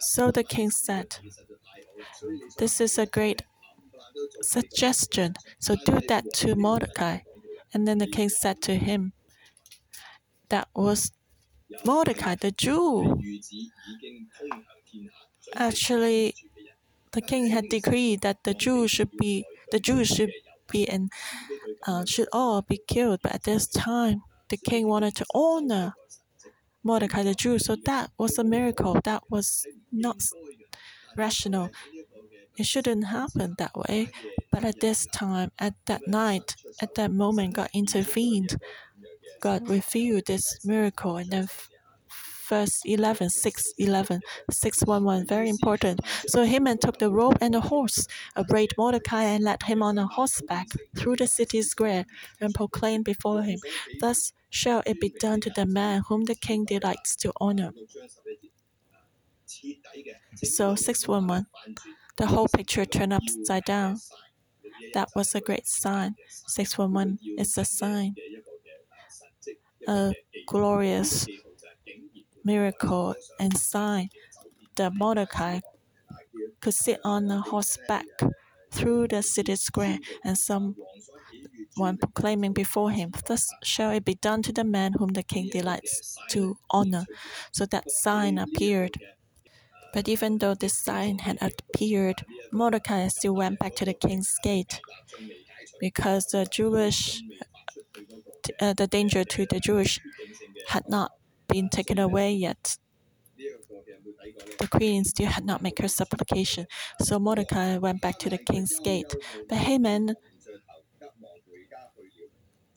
So 0.00 0.30
the 0.30 0.44
king 0.44 0.70
said, 0.70 1.18
This 2.58 2.80
is 2.80 2.98
a 2.98 3.06
great 3.06 3.42
suggestion. 4.42 5.34
So 5.58 5.76
do 5.86 6.00
that 6.08 6.24
to 6.34 6.56
Mordecai. 6.56 7.18
And 7.72 7.86
then 7.86 7.98
the 7.98 8.06
king 8.06 8.28
said 8.28 8.60
to 8.62 8.76
him, 8.76 9.12
That 10.48 10.68
was 10.74 11.12
Mordecai, 11.84 12.34
the 12.34 12.50
Jew. 12.50 13.20
Actually, 15.54 16.34
the 17.12 17.20
king 17.20 17.48
had 17.48 17.68
decreed 17.68 18.20
that 18.22 18.44
the 18.44 18.54
Jews 18.54 18.90
should 18.90 19.10
be 19.18 19.44
the 19.70 19.80
Jews 19.80 20.08
should 20.08 20.32
be 20.70 20.88
and 20.88 21.10
uh, 21.86 22.04
should 22.04 22.28
all 22.32 22.62
be 22.62 22.80
killed. 22.86 23.20
But 23.22 23.34
at 23.34 23.42
this 23.44 23.66
time, 23.66 24.22
the 24.48 24.56
king 24.56 24.88
wanted 24.88 25.14
to 25.16 25.26
honor 25.34 25.94
Mordecai 26.82 27.22
the 27.22 27.34
Jew. 27.34 27.58
So 27.58 27.76
that 27.84 28.10
was 28.18 28.38
a 28.38 28.44
miracle. 28.44 29.00
That 29.04 29.24
was 29.30 29.66
not 29.92 30.22
rational. 31.16 31.70
It 32.58 32.66
shouldn't 32.66 33.06
happen 33.06 33.54
that 33.58 33.74
way. 33.76 34.10
But 34.50 34.64
at 34.64 34.80
this 34.80 35.06
time, 35.06 35.52
at 35.58 35.74
that 35.86 36.08
night, 36.08 36.56
at 36.82 36.94
that 36.96 37.12
moment, 37.12 37.54
God 37.54 37.70
intervened. 37.72 38.56
God 39.40 39.68
revealed 39.68 40.26
this 40.26 40.58
miracle. 40.64 41.16
And 41.16 41.30
then 41.30 41.48
verse 42.48 42.80
11, 42.84 43.30
6, 43.30 43.72
11, 43.78 44.20
6, 44.50 44.82
1, 44.84 45.04
1, 45.04 45.26
very 45.26 45.48
important. 45.48 46.00
So 46.26 46.44
Haman 46.44 46.78
took 46.78 46.98
the 46.98 47.10
robe 47.10 47.38
and 47.40 47.54
the 47.54 47.60
horse, 47.60 48.06
arrayed 48.36 48.74
Mordecai, 48.76 49.24
and 49.24 49.44
led 49.44 49.62
him 49.62 49.82
on 49.82 49.98
a 49.98 50.06
horseback 50.06 50.68
through 50.96 51.16
the 51.16 51.26
city 51.26 51.62
square, 51.62 52.06
and 52.40 52.54
proclaimed 52.54 53.04
before 53.04 53.42
him, 53.42 53.60
Thus 54.00 54.32
shall 54.50 54.82
it 54.86 55.00
be 55.00 55.10
done 55.20 55.40
to 55.42 55.50
the 55.50 55.66
man 55.66 56.02
whom 56.08 56.24
the 56.24 56.34
king 56.34 56.64
delights 56.64 57.14
to 57.16 57.32
honor. 57.40 57.72
So 60.42 60.74
611 60.74 61.46
the 62.18 62.26
whole 62.26 62.48
picture 62.48 62.84
turned 62.84 63.12
upside 63.14 63.64
down. 63.64 63.98
That 64.94 65.08
was 65.14 65.34
a 65.34 65.40
great 65.40 65.66
sign. 65.66 66.16
611 66.46 67.18
is 67.38 67.56
a 67.58 67.64
sign, 67.64 68.16
a 69.88 70.12
glorious 70.46 71.26
miracle 72.44 73.14
and 73.38 73.56
sign 73.56 74.08
that 74.76 74.94
Mordecai 74.94 75.60
could 76.60 76.74
sit 76.74 77.00
on 77.04 77.30
a 77.30 77.40
horseback 77.40 78.06
through 78.70 79.08
the 79.08 79.22
city 79.22 79.56
square 79.56 79.98
and 80.24 80.36
someone 80.38 80.76
proclaiming 81.98 82.52
before 82.52 82.90
him, 82.90 83.12
Thus 83.26 83.50
shall 83.62 83.90
it 83.90 84.04
be 84.04 84.14
done 84.14 84.42
to 84.42 84.52
the 84.52 84.64
man 84.64 84.94
whom 84.94 85.10
the 85.10 85.22
king 85.22 85.48
delights 85.50 86.16
to 86.30 86.56
honor. 86.70 87.06
So 87.52 87.66
that 87.66 87.90
sign 87.90 88.38
appeared 88.38 88.98
but 89.92 90.08
even 90.08 90.38
though 90.38 90.54
this 90.54 90.78
sign 90.82 91.18
had 91.20 91.38
appeared, 91.42 92.24
Mordecai 92.52 93.08
still 93.08 93.34
went 93.34 93.58
back 93.58 93.74
to 93.76 93.84
the 93.84 93.94
king's 93.94 94.34
gate 94.42 94.80
because 95.80 96.26
the 96.26 96.46
Jewish, 96.50 97.22
uh, 98.60 98.72
the 98.74 98.86
danger 98.86 99.24
to 99.24 99.46
the 99.46 99.60
Jewish 99.60 100.00
had 100.68 100.88
not 100.88 101.12
been 101.48 101.68
taken 101.68 101.98
away 101.98 102.32
yet. 102.32 102.76
The 104.58 104.68
queen 104.68 105.04
still 105.04 105.28
had 105.28 105.44
not 105.44 105.62
made 105.62 105.78
her 105.78 105.88
supplication, 105.88 106.66
so 107.00 107.18
Mordecai 107.18 107.78
went 107.78 108.00
back 108.02 108.18
to 108.20 108.30
the 108.30 108.38
king's 108.38 108.78
gate. 108.80 109.14
But 109.48 109.58
Haman 109.58 110.14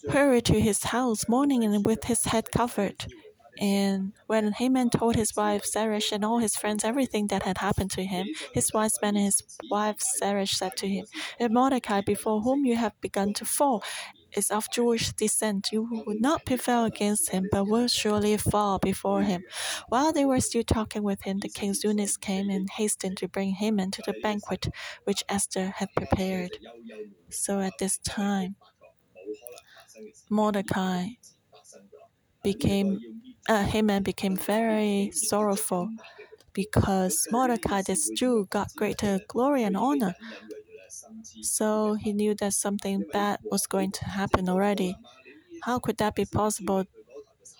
hurried 0.09 0.45
to 0.45 0.59
his 0.59 0.83
house, 0.85 1.27
mourning 1.27 1.63
and 1.63 1.85
with 1.85 2.03
his 2.05 2.23
head 2.25 2.51
covered. 2.51 3.07
And 3.61 4.13
when 4.27 4.51
Haman 4.53 4.89
told 4.89 5.15
his 5.15 5.35
wife 5.37 5.65
Zeresh 5.65 6.11
and 6.11 6.25
all 6.25 6.39
his 6.39 6.55
friends 6.57 6.83
everything 6.83 7.27
that 7.27 7.43
had 7.43 7.59
happened 7.59 7.91
to 7.91 8.03
him, 8.03 8.27
his 8.53 8.73
wise 8.73 8.99
men 9.01 9.15
and 9.15 9.25
his 9.25 9.41
wife 9.69 9.99
Zeresh 10.01 10.57
said 10.57 10.75
to 10.77 10.87
him, 10.89 11.05
If 11.39 11.51
Mordecai, 11.51 12.01
before 12.01 12.41
whom 12.41 12.65
you 12.65 12.75
have 12.75 12.99
begun 13.01 13.33
to 13.35 13.45
fall, 13.45 13.83
is 14.35 14.49
of 14.51 14.71
Jewish 14.71 15.11
descent, 15.13 15.69
you 15.71 15.87
would 16.07 16.21
not 16.21 16.45
prevail 16.45 16.85
against 16.85 17.29
him, 17.31 17.47
but 17.51 17.65
will 17.67 17.87
surely 17.87 18.35
fall 18.37 18.79
before 18.79 19.23
him. 19.23 19.43
While 19.89 20.11
they 20.13 20.25
were 20.25 20.39
still 20.39 20.63
talking 20.63 21.03
with 21.03 21.23
him, 21.23 21.39
the 21.39 21.49
king's 21.49 21.83
eunuchs 21.83 22.17
came 22.17 22.49
and 22.49 22.69
hastened 22.69 23.17
to 23.17 23.27
bring 23.27 23.51
Haman 23.51 23.91
to 23.91 24.01
the 24.05 24.13
banquet 24.23 24.67
which 25.03 25.23
Esther 25.29 25.73
had 25.77 25.89
prepared. 25.95 26.57
So 27.29 27.59
at 27.59 27.77
this 27.79 27.97
time, 27.99 28.55
Mordecai 30.29 31.09
became 32.43 32.99
uh, 33.49 33.63
Haman 33.63 34.03
became 34.03 34.35
very 34.37 35.11
sorrowful 35.13 35.89
because 36.53 37.27
Mordecai, 37.31 37.81
this 37.83 38.09
Jew, 38.11 38.47
got 38.49 38.75
greater 38.75 39.19
glory 39.27 39.63
and 39.63 39.77
honor. 39.77 40.15
So 41.43 41.93
he 41.95 42.13
knew 42.13 42.33
that 42.35 42.53
something 42.53 43.03
bad 43.11 43.39
was 43.43 43.67
going 43.67 43.91
to 43.93 44.05
happen 44.05 44.49
already. 44.49 44.95
How 45.63 45.79
could 45.79 45.97
that 45.97 46.15
be 46.15 46.25
possible? 46.25 46.85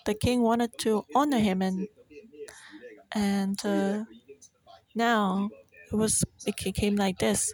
The 0.06 0.14
king 0.14 0.42
wanted 0.42 0.78
to 0.80 1.06
honor 1.14 1.38
him, 1.40 1.62
and 1.62 1.88
and 3.12 3.64
uh, 3.64 4.04
now 4.94 5.50
it 5.92 5.96
was 5.96 6.24
it 6.46 6.56
became 6.64 6.96
like 6.96 7.18
this. 7.18 7.52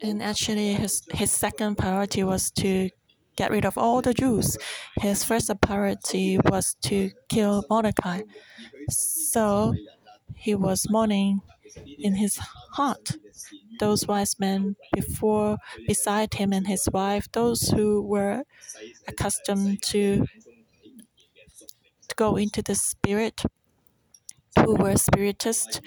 And 0.00 0.22
actually, 0.22 0.72
his 0.74 1.02
his 1.12 1.30
second 1.30 1.76
priority 1.76 2.22
was 2.24 2.50
to 2.62 2.90
get 3.36 3.50
rid 3.50 3.64
of 3.64 3.78
all 3.78 4.02
the 4.02 4.14
Jews. 4.14 4.56
His 5.00 5.24
first 5.24 5.50
priority 5.60 6.38
was 6.38 6.76
to 6.82 7.10
kill 7.28 7.64
Mordecai. 7.70 8.22
So 8.90 9.74
he 10.34 10.54
was 10.54 10.86
mourning 10.90 11.42
in 11.98 12.14
his 12.16 12.38
heart. 12.72 13.16
Those 13.78 14.06
wise 14.06 14.38
men 14.40 14.76
before, 14.92 15.58
beside 15.86 16.34
him 16.34 16.52
and 16.52 16.66
his 16.66 16.88
wife, 16.92 17.30
those 17.32 17.68
who 17.68 18.02
were 18.02 18.44
accustomed 19.08 19.82
to, 19.82 20.26
to 22.08 22.14
go 22.16 22.36
into 22.36 22.62
the 22.62 22.74
spirit, 22.74 23.42
who 24.58 24.74
were 24.76 24.96
spiritists, 24.96 25.80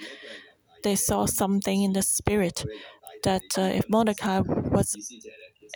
they 0.82 0.96
saw 0.96 1.26
something 1.26 1.82
in 1.82 1.92
the 1.92 2.02
spirit 2.02 2.64
that 3.24 3.42
uh, 3.58 3.62
if 3.62 3.88
Mordecai 3.90 4.40
was, 4.40 4.96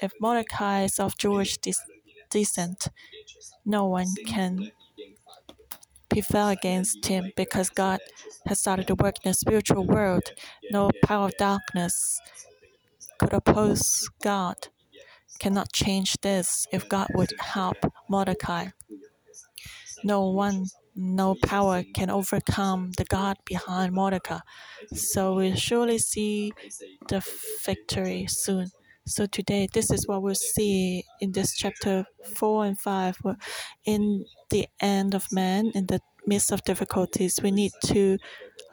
if 0.02 0.12
Mordecai 0.20 0.82
is 0.84 0.98
of 0.98 1.16
Jewish 1.18 1.56
descent, 2.30 2.88
no 3.64 3.86
one 3.86 4.14
can 4.26 4.70
prevail 6.08 6.48
against 6.48 7.06
him 7.06 7.32
because 7.36 7.70
God 7.70 8.00
has 8.46 8.60
started 8.60 8.86
to 8.88 8.94
work 8.94 9.16
in 9.24 9.30
the 9.30 9.34
spiritual 9.34 9.86
world. 9.86 10.32
No 10.70 10.90
power 11.02 11.26
of 11.26 11.36
darkness 11.38 12.20
could 13.18 13.32
oppose 13.32 14.08
God. 14.22 14.56
Cannot 15.40 15.72
change 15.72 16.16
this 16.22 16.66
if 16.72 16.88
God 16.88 17.08
would 17.14 17.32
help 17.40 17.76
Mordecai. 18.08 18.68
No 20.04 20.28
one, 20.28 20.66
no 20.94 21.34
power 21.34 21.82
can 21.94 22.10
overcome 22.10 22.92
the 22.96 23.04
God 23.04 23.36
behind 23.44 23.92
Mordecai. 23.92 24.38
So 24.94 25.34
we'll 25.34 25.56
surely 25.56 25.98
see 25.98 26.52
the 27.08 27.24
victory 27.64 28.26
soon. 28.28 28.68
So 29.06 29.26
today, 29.26 29.68
this 29.70 29.90
is 29.90 30.08
what 30.08 30.22
we'll 30.22 30.34
see 30.34 31.04
in 31.20 31.32
this 31.32 31.54
chapter 31.54 32.06
4 32.24 32.64
and 32.64 32.80
5. 32.80 33.18
In 33.84 34.24
the 34.48 34.66
end 34.80 35.14
of 35.14 35.30
man, 35.30 35.70
in 35.74 35.86
the 35.86 36.00
midst 36.26 36.50
of 36.50 36.64
difficulties, 36.64 37.38
we 37.42 37.50
need 37.50 37.72
to 37.84 38.16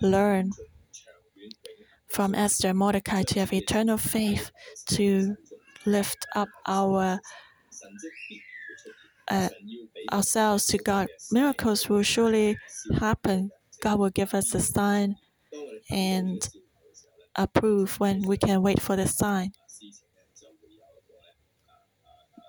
learn 0.01 0.51
from 2.07 2.33
Esther 2.33 2.73
Mordecai 2.73 3.23
to 3.23 3.39
have 3.41 3.51
eternal 3.51 3.97
faith, 3.97 4.51
to 4.91 5.35
lift 5.85 6.25
up 6.33 6.47
our 6.65 7.19
uh, 9.29 9.49
ourselves 10.13 10.65
to 10.67 10.77
God. 10.77 11.07
Miracles 11.33 11.89
will 11.89 12.03
surely 12.03 12.57
happen. 12.99 13.51
God 13.81 13.99
will 13.99 14.09
give 14.09 14.33
us 14.33 14.55
a 14.55 14.61
sign 14.61 15.17
and 15.89 16.47
a 17.35 17.47
proof 17.47 17.99
when 17.99 18.21
we 18.25 18.37
can 18.37 18.61
wait 18.61 18.81
for 18.81 18.95
the 18.95 19.07
sign 19.07 19.51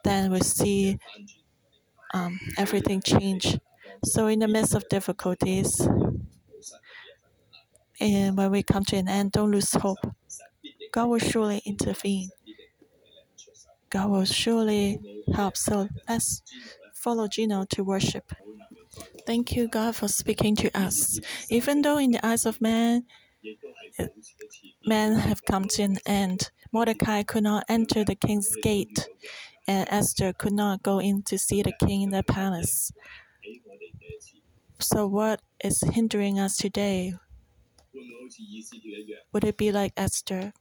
then 0.04 0.30
we 0.32 0.40
see 0.40 0.98
um, 2.14 2.38
everything 2.58 3.00
change. 3.02 3.58
So, 4.04 4.26
in 4.26 4.40
the 4.40 4.48
midst 4.48 4.74
of 4.74 4.88
difficulties, 4.88 5.80
and 8.00 8.36
when 8.36 8.50
we 8.50 8.62
come 8.62 8.84
to 8.86 8.96
an 8.96 9.08
end, 9.08 9.32
don't 9.32 9.50
lose 9.50 9.72
hope. 9.74 9.98
God 10.92 11.06
will 11.06 11.18
surely 11.18 11.62
intervene. 11.64 12.30
God 13.90 14.10
will 14.10 14.24
surely 14.24 15.24
help. 15.34 15.56
So, 15.56 15.88
let's 16.08 16.42
follow 16.94 17.28
Gino 17.28 17.64
to 17.70 17.84
worship. 17.84 18.32
Thank 19.26 19.54
you, 19.56 19.68
God, 19.68 19.96
for 19.96 20.08
speaking 20.08 20.56
to 20.56 20.78
us. 20.78 21.20
Even 21.50 21.82
though 21.82 21.98
in 21.98 22.12
the 22.12 22.26
eyes 22.26 22.46
of 22.46 22.60
man, 22.60 23.04
men 24.86 25.14
have 25.14 25.44
come 25.44 25.66
to 25.68 25.82
an 25.82 25.98
end, 26.06 26.50
Mordecai 26.72 27.22
could 27.22 27.44
not 27.44 27.64
enter 27.68 28.04
the 28.04 28.14
king's 28.14 28.54
gate 28.56 29.08
and 29.66 29.86
Esther 29.90 30.32
could 30.32 30.52
not 30.52 30.82
go 30.82 30.98
in 30.98 31.22
to 31.24 31.38
see 31.38 31.62
the 31.62 31.72
king 31.84 32.02
in 32.02 32.10
the 32.10 32.22
palace. 32.22 32.92
So, 34.80 35.06
what 35.06 35.40
is 35.62 35.80
hindering 35.92 36.38
us 36.38 36.56
today? 36.56 37.14
Would 39.32 39.44
it 39.44 39.56
be 39.56 39.72
like 39.72 39.92
Esther? 39.96 40.52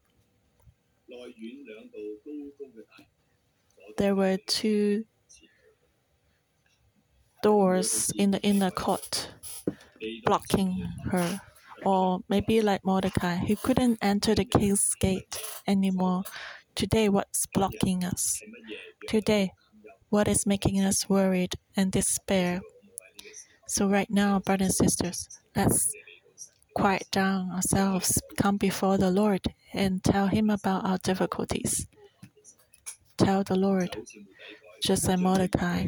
There 3.98 4.16
were 4.16 4.38
two 4.48 5.06
doors 7.44 8.12
in 8.16 8.32
the 8.32 8.42
inner 8.42 8.72
court 8.72 9.30
blocking 10.26 10.88
her. 11.12 11.42
Or 11.84 12.20
maybe 12.30 12.62
like 12.62 12.86
Mordecai, 12.86 13.38
he 13.38 13.56
couldn't 13.56 13.98
enter 14.02 14.36
the 14.36 14.46
king's 14.46 14.94
gate 15.00 15.42
anymore. 15.68 16.24
Today, 16.76 17.10
what's 17.10 17.46
blocking 17.54 18.04
us? 18.04 18.42
Today, 19.08 19.52
what 20.10 20.28
is 20.28 20.46
making 20.46 20.82
us 20.82 21.10
worried 21.10 21.56
and 21.76 21.92
despair? 21.92 22.62
So, 23.68 23.88
right 23.88 24.10
now, 24.10 24.40
brothers 24.40 24.80
and 24.80 24.90
sisters, 24.90 25.28
let's 25.56 25.92
quiet 26.76 27.08
down 27.12 27.52
ourselves, 27.52 28.22
come 28.38 28.58
before 28.58 28.98
the 28.98 29.12
Lord, 29.12 29.42
and 29.74 30.04
tell 30.04 30.28
Him 30.28 30.50
about 30.50 30.86
our 30.86 30.98
difficulties. 30.98 31.88
Tell 33.18 33.44
the 33.44 33.56
Lord, 33.56 33.96
just 34.82 35.08
like 35.08 35.20
Mordecai, 35.20 35.88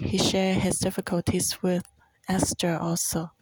he 0.00 0.16
shared 0.16 0.58
his 0.62 0.78
difficulties 0.78 1.62
with 1.62 1.84
Esther 2.26 2.78
also. 2.80 3.32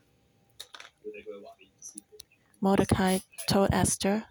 Mordecai 2.60 3.20
told 3.48 3.68
Esther, 3.72 4.24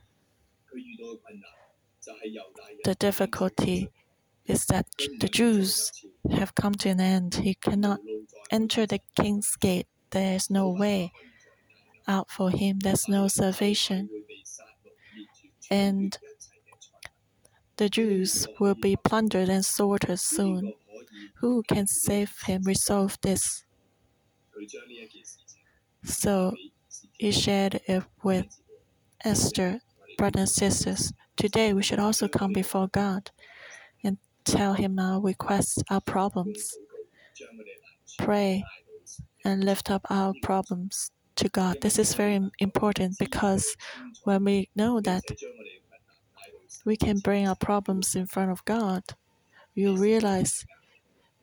the 2.83 2.95
difficulty 2.95 3.89
is 4.45 4.65
that 4.65 4.87
the 5.19 5.27
Jews 5.27 5.91
have 6.31 6.55
come 6.55 6.73
to 6.75 6.89
an 6.89 6.99
end. 6.99 7.35
He 7.35 7.53
cannot 7.53 7.99
enter 8.49 8.85
the 8.85 8.99
king's 9.15 9.55
gate. 9.55 9.87
There 10.11 10.35
is 10.35 10.49
no 10.49 10.69
way 10.69 11.11
out 12.07 12.29
for 12.29 12.49
him, 12.49 12.79
there's 12.79 13.07
no 13.07 13.27
salvation. 13.27 14.09
And 15.69 16.17
the 17.77 17.89
Jews 17.89 18.47
will 18.59 18.75
be 18.75 18.95
plundered 18.95 19.49
and 19.49 19.65
slaughtered 19.65 20.19
soon. 20.19 20.73
Who 21.35 21.63
can 21.63 21.87
save 21.87 22.33
him? 22.45 22.63
Resolve 22.63 23.17
this. 23.21 23.63
So 26.03 26.53
he 27.17 27.31
shared 27.31 27.81
it 27.87 28.03
with 28.23 28.47
Esther, 29.23 29.81
brothers 30.21 30.39
and 30.41 30.49
sisters. 30.49 31.13
Today, 31.35 31.73
we 31.73 31.81
should 31.81 31.97
also 31.97 32.27
come 32.27 32.53
before 32.53 32.87
God 32.89 33.31
and 34.03 34.19
tell 34.45 34.75
Him 34.75 34.99
our 34.99 35.19
requests, 35.19 35.81
our 35.89 35.99
problems. 35.99 36.77
Pray 38.19 38.63
and 39.43 39.63
lift 39.63 39.89
up 39.89 40.05
our 40.11 40.33
problems 40.43 41.09
to 41.37 41.49
God. 41.49 41.81
This 41.81 41.97
is 41.97 42.13
very 42.13 42.39
important 42.59 43.17
because 43.17 43.75
when 44.23 44.43
we 44.43 44.69
know 44.75 45.01
that 45.01 45.23
we 46.85 46.95
can 46.95 47.17
bring 47.17 47.47
our 47.47 47.55
problems 47.55 48.15
in 48.15 48.27
front 48.27 48.51
of 48.51 48.63
God, 48.63 49.01
you 49.73 49.97
realize 49.97 50.67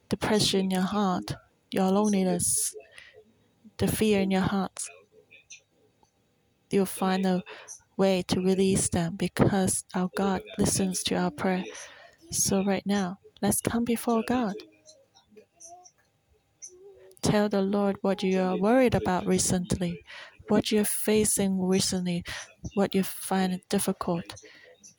the 0.08 0.16
pressure 0.16 0.58
in 0.58 0.70
your 0.70 0.82
heart, 0.82 1.34
your 1.72 1.90
loneliness, 1.90 2.76
the 3.78 3.88
fear 3.88 4.20
in 4.20 4.30
your 4.30 4.46
heart. 4.54 4.84
You'll 6.70 6.86
find 6.86 7.26
a 7.26 7.42
way 7.98 8.22
to 8.28 8.40
release 8.40 8.88
them 8.88 9.16
because 9.16 9.84
our 9.94 10.10
God 10.16 10.42
listens 10.58 11.02
to 11.04 11.16
our 11.16 11.30
prayer. 11.30 11.64
So, 12.30 12.64
right 12.64 12.86
now, 12.86 13.18
let's 13.42 13.60
come 13.60 13.84
before 13.84 14.22
God. 14.26 14.54
Tell 17.22 17.48
the 17.48 17.62
Lord 17.62 17.96
what 18.02 18.22
you 18.22 18.40
are 18.40 18.56
worried 18.56 18.94
about 18.94 19.26
recently, 19.26 20.04
what 20.48 20.72
you're 20.72 20.84
facing 20.84 21.60
recently, 21.60 22.24
what 22.74 22.94
you 22.94 23.02
find 23.02 23.60
difficult, 23.68 24.36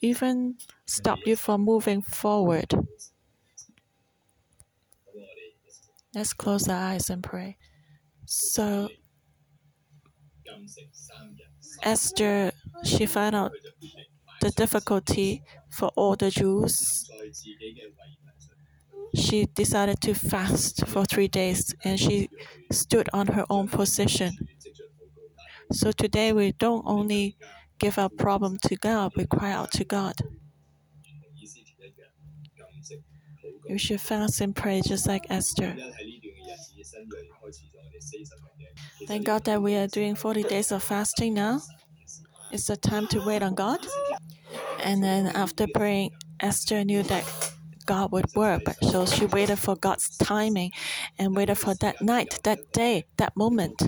even 0.02 0.58
stop 0.86 1.20
you 1.26 1.36
from 1.36 1.62
moving 1.62 2.02
forward. 2.02 2.74
Let's 6.14 6.34
close 6.34 6.68
our 6.68 6.76
eyes 6.94 7.10
and 7.10 7.24
pray. 7.24 7.58
So, 8.26 8.90
Esther, 11.84 12.49
she 12.84 13.06
found 13.06 13.36
out 13.36 13.52
the 14.42 14.52
difficulty 14.52 15.44
for 15.70 15.90
all 15.96 16.16
the 16.16 16.30
Jews. 16.32 17.10
She 19.14 19.46
decided 19.46 20.02
to 20.02 20.16
fast 20.16 20.88
for 20.88 21.06
three 21.06 21.28
days 21.28 21.76
and 21.84 22.00
she 22.00 22.28
stood 22.72 23.08
on 23.14 23.28
her 23.28 23.46
own 23.48 23.68
position. 23.68 24.32
So 25.72 25.92
today 25.92 26.32
we 26.32 26.52
don't 26.52 26.84
only 26.86 27.36
give 27.80 27.98
our 27.98 28.10
problem 28.10 28.58
to 28.64 28.76
God, 28.76 29.14
we 29.16 29.26
cry 29.26 29.52
out 29.52 29.72
to 29.72 29.84
God. 29.86 30.16
We 33.70 33.78
should 33.78 34.02
fast 34.02 34.42
and 34.42 34.54
pray 34.56 34.82
just 34.82 35.08
like 35.08 35.26
Esther. 35.30 35.78
Thank 39.08 39.26
God 39.26 39.44
that 39.46 39.62
we 39.62 39.76
are 39.76 39.88
doing 39.88 40.16
40 40.16 40.44
days 40.44 40.72
of 40.72 40.84
fasting 40.84 41.34
now. 41.34 41.62
It's 42.52 42.68
the 42.68 42.78
time 42.78 43.08
to 43.08 43.20
wait 43.26 43.44
on 43.44 43.56
God. 43.56 43.86
And 44.84 45.04
then 45.04 45.28
after 45.28 45.68
praying, 45.74 46.12
Esther 46.40 46.84
knew 46.84 47.04
that 47.04 47.26
God 47.86 48.12
would 48.12 48.34
work, 48.36 48.64
but 48.66 48.78
so 48.84 49.06
she 49.06 49.26
waited 49.26 49.58
for 49.58 49.76
God's 49.76 50.16
timing 50.18 50.72
and 51.18 51.36
waited 51.36 51.56
for 51.56 51.74
that 51.76 52.02
night, 52.02 52.40
that 52.44 52.72
day, 52.72 53.06
that 53.18 53.36
moment. 53.36 53.84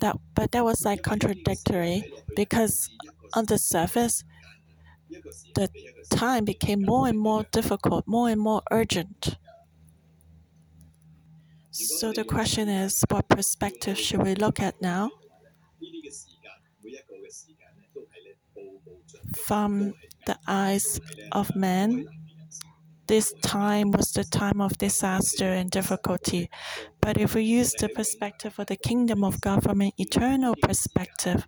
That, 0.00 0.16
but 0.34 0.52
that 0.52 0.64
was 0.64 0.84
like 0.84 1.02
contradictory 1.02 2.12
because 2.36 2.90
on 3.34 3.46
the 3.46 3.58
surface, 3.58 4.24
the 5.54 5.68
time 6.10 6.44
became 6.44 6.82
more 6.82 7.08
and 7.08 7.18
more 7.18 7.44
difficult, 7.52 8.06
more 8.06 8.28
and 8.28 8.40
more 8.40 8.62
urgent. 8.70 9.36
So 11.70 12.12
the 12.12 12.24
question 12.24 12.68
is, 12.68 13.04
what 13.08 13.28
perspective 13.28 13.98
should 13.98 14.22
we 14.22 14.34
look 14.34 14.60
at 14.60 14.80
now? 14.80 15.10
From 19.46 19.94
the 20.26 20.38
eyes 20.46 21.00
of 21.32 21.54
men. 21.56 22.06
this 23.06 23.34
time 23.42 23.90
was 23.90 24.12
the 24.12 24.24
time 24.24 24.60
of 24.60 24.78
disaster 24.78 25.44
and 25.44 25.70
difficulty. 25.70 26.50
But 27.00 27.18
if 27.18 27.34
we 27.34 27.42
use 27.42 27.72
the 27.74 27.88
perspective 27.88 28.54
of 28.58 28.66
the 28.66 28.76
kingdom 28.76 29.24
of 29.24 29.40
God 29.40 29.62
from 29.62 29.80
an 29.82 29.92
eternal 29.98 30.54
perspective, 30.62 31.46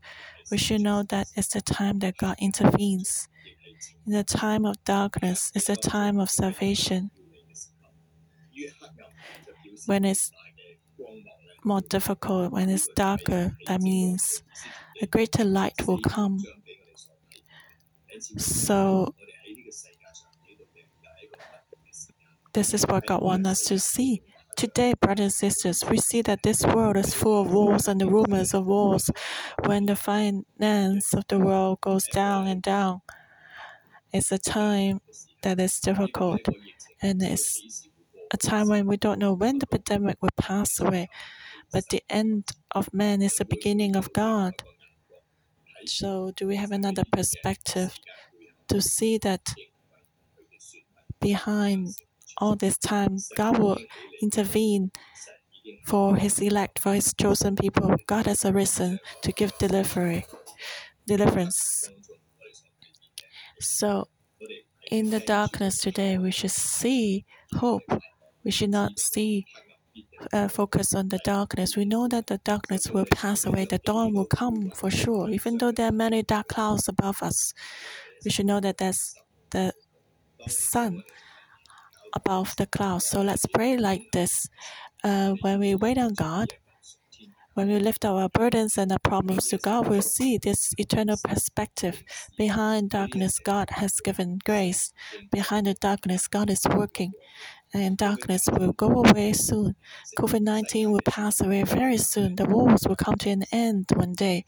we 0.50 0.58
should 0.58 0.82
know 0.82 1.02
that 1.04 1.28
it's 1.36 1.48
the 1.48 1.62
time 1.62 1.98
that 2.00 2.16
God 2.18 2.36
intervenes. 2.40 3.28
In 4.06 4.12
the 4.12 4.24
time 4.24 4.64
of 4.66 4.82
darkness, 4.84 5.52
it's 5.54 5.66
the 5.66 5.76
time 5.76 6.18
of 6.20 6.30
salvation. 6.30 7.10
When 9.86 10.04
it's 10.04 10.30
more 11.64 11.80
difficult, 11.80 12.52
when 12.52 12.68
it's 12.68 12.88
darker, 12.94 13.56
that 13.66 13.80
means 13.80 14.42
a 15.00 15.06
greater 15.06 15.44
light 15.44 15.86
will 15.86 16.00
come. 16.00 16.38
So, 18.38 19.14
this 22.52 22.72
is 22.72 22.84
what 22.84 23.06
God 23.06 23.22
wants 23.22 23.48
us 23.48 23.64
to 23.64 23.78
see. 23.78 24.22
Today, 24.56 24.94
brothers 24.98 25.42
and 25.42 25.52
sisters, 25.52 25.84
we 25.90 25.98
see 25.98 26.22
that 26.22 26.42
this 26.42 26.64
world 26.64 26.96
is 26.96 27.12
full 27.12 27.42
of 27.42 27.52
wars 27.52 27.88
and 27.88 28.00
the 28.00 28.06
rumors 28.06 28.54
of 28.54 28.66
wars. 28.66 29.10
When 29.64 29.84
the 29.84 29.96
finance 29.96 31.12
of 31.12 31.24
the 31.28 31.38
world 31.38 31.82
goes 31.82 32.06
down 32.06 32.46
and 32.46 32.62
down, 32.62 33.02
it's 34.14 34.32
a 34.32 34.38
time 34.38 35.02
that 35.42 35.60
is 35.60 35.78
difficult 35.78 36.40
and 37.02 37.22
it's 37.22 37.86
a 38.32 38.38
time 38.38 38.68
when 38.68 38.86
we 38.86 38.96
don't 38.96 39.18
know 39.18 39.34
when 39.34 39.58
the 39.58 39.66
pandemic 39.66 40.16
will 40.22 40.30
pass 40.38 40.80
away. 40.80 41.08
But 41.70 41.88
the 41.90 42.02
end 42.08 42.48
of 42.70 42.92
man 42.94 43.20
is 43.20 43.34
the 43.34 43.44
beginning 43.44 43.94
of 43.94 44.10
God. 44.14 44.54
So, 45.88 46.32
do 46.36 46.46
we 46.46 46.56
have 46.56 46.72
another 46.72 47.04
perspective 47.12 47.94
to 48.68 48.80
see 48.80 49.18
that 49.18 49.54
behind 51.20 51.94
all 52.38 52.56
this 52.56 52.76
time, 52.76 53.18
God 53.36 53.58
will 53.58 53.78
intervene 54.20 54.90
for 55.86 56.16
His 56.16 56.40
elect, 56.40 56.78
for 56.78 56.94
His 56.94 57.14
chosen 57.14 57.56
people? 57.56 57.94
God 58.06 58.26
has 58.26 58.44
arisen 58.44 58.98
to 59.22 59.32
give 59.32 59.56
delivery, 59.58 60.26
deliverance. 61.06 61.88
So, 63.60 64.08
in 64.90 65.10
the 65.10 65.20
darkness 65.20 65.80
today, 65.80 66.18
we 66.18 66.30
should 66.30 66.50
see 66.50 67.24
hope. 67.54 67.82
We 68.44 68.50
should 68.50 68.70
not 68.70 68.98
see 68.98 69.46
uh, 70.32 70.48
focus 70.48 70.94
on 70.94 71.08
the 71.08 71.18
darkness. 71.24 71.76
We 71.76 71.84
know 71.84 72.08
that 72.08 72.26
the 72.26 72.38
darkness 72.38 72.90
will 72.90 73.06
pass 73.06 73.46
away, 73.46 73.66
the 73.66 73.78
dawn 73.78 74.14
will 74.14 74.26
come 74.26 74.70
for 74.70 74.90
sure. 74.90 75.30
Even 75.30 75.58
though 75.58 75.72
there 75.72 75.88
are 75.88 75.92
many 75.92 76.22
dark 76.22 76.48
clouds 76.48 76.88
above 76.88 77.22
us, 77.22 77.52
we 78.24 78.30
should 78.30 78.46
know 78.46 78.60
that 78.60 78.78
there's 78.78 79.14
the 79.50 79.72
sun 80.48 81.02
above 82.14 82.54
the 82.56 82.66
clouds. 82.66 83.06
So 83.06 83.22
let's 83.22 83.46
pray 83.46 83.76
like 83.76 84.02
this. 84.12 84.48
Uh, 85.04 85.34
when 85.42 85.60
we 85.60 85.74
wait 85.74 85.98
on 85.98 86.14
God, 86.14 86.54
when 87.56 87.68
we 87.68 87.78
lift 87.78 88.04
our 88.04 88.28
burdens 88.28 88.76
and 88.76 88.92
our 88.92 88.98
problems 88.98 89.48
to 89.48 89.56
God, 89.56 89.88
we'll 89.88 90.02
see 90.02 90.36
this 90.36 90.74
eternal 90.76 91.16
perspective. 91.24 92.04
Behind 92.36 92.90
darkness, 92.90 93.38
God 93.38 93.70
has 93.70 93.98
given 94.00 94.38
grace. 94.44 94.92
Behind 95.32 95.66
the 95.66 95.72
darkness, 95.72 96.28
God 96.28 96.50
is 96.50 96.66
working 96.68 97.12
and 97.72 97.96
darkness 97.96 98.46
will 98.52 98.74
go 98.74 98.88
away 98.88 99.32
soon. 99.32 99.74
COVID 100.18 100.42
19 100.42 100.90
will 100.90 101.00
pass 101.06 101.40
away 101.40 101.62
very 101.62 101.96
soon. 101.96 102.36
The 102.36 102.44
wars 102.44 102.82
will 102.86 102.94
come 102.96 103.16
to 103.16 103.30
an 103.30 103.44
end 103.50 103.86
one 103.94 104.12
day 104.12 104.44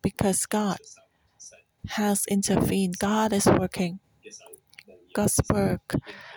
because 0.00 0.46
God 0.46 0.78
has 1.88 2.24
intervened. 2.26 3.00
God 3.00 3.32
is 3.32 3.46
working. 3.46 3.98
God's 5.12 5.40
work, 5.52 5.96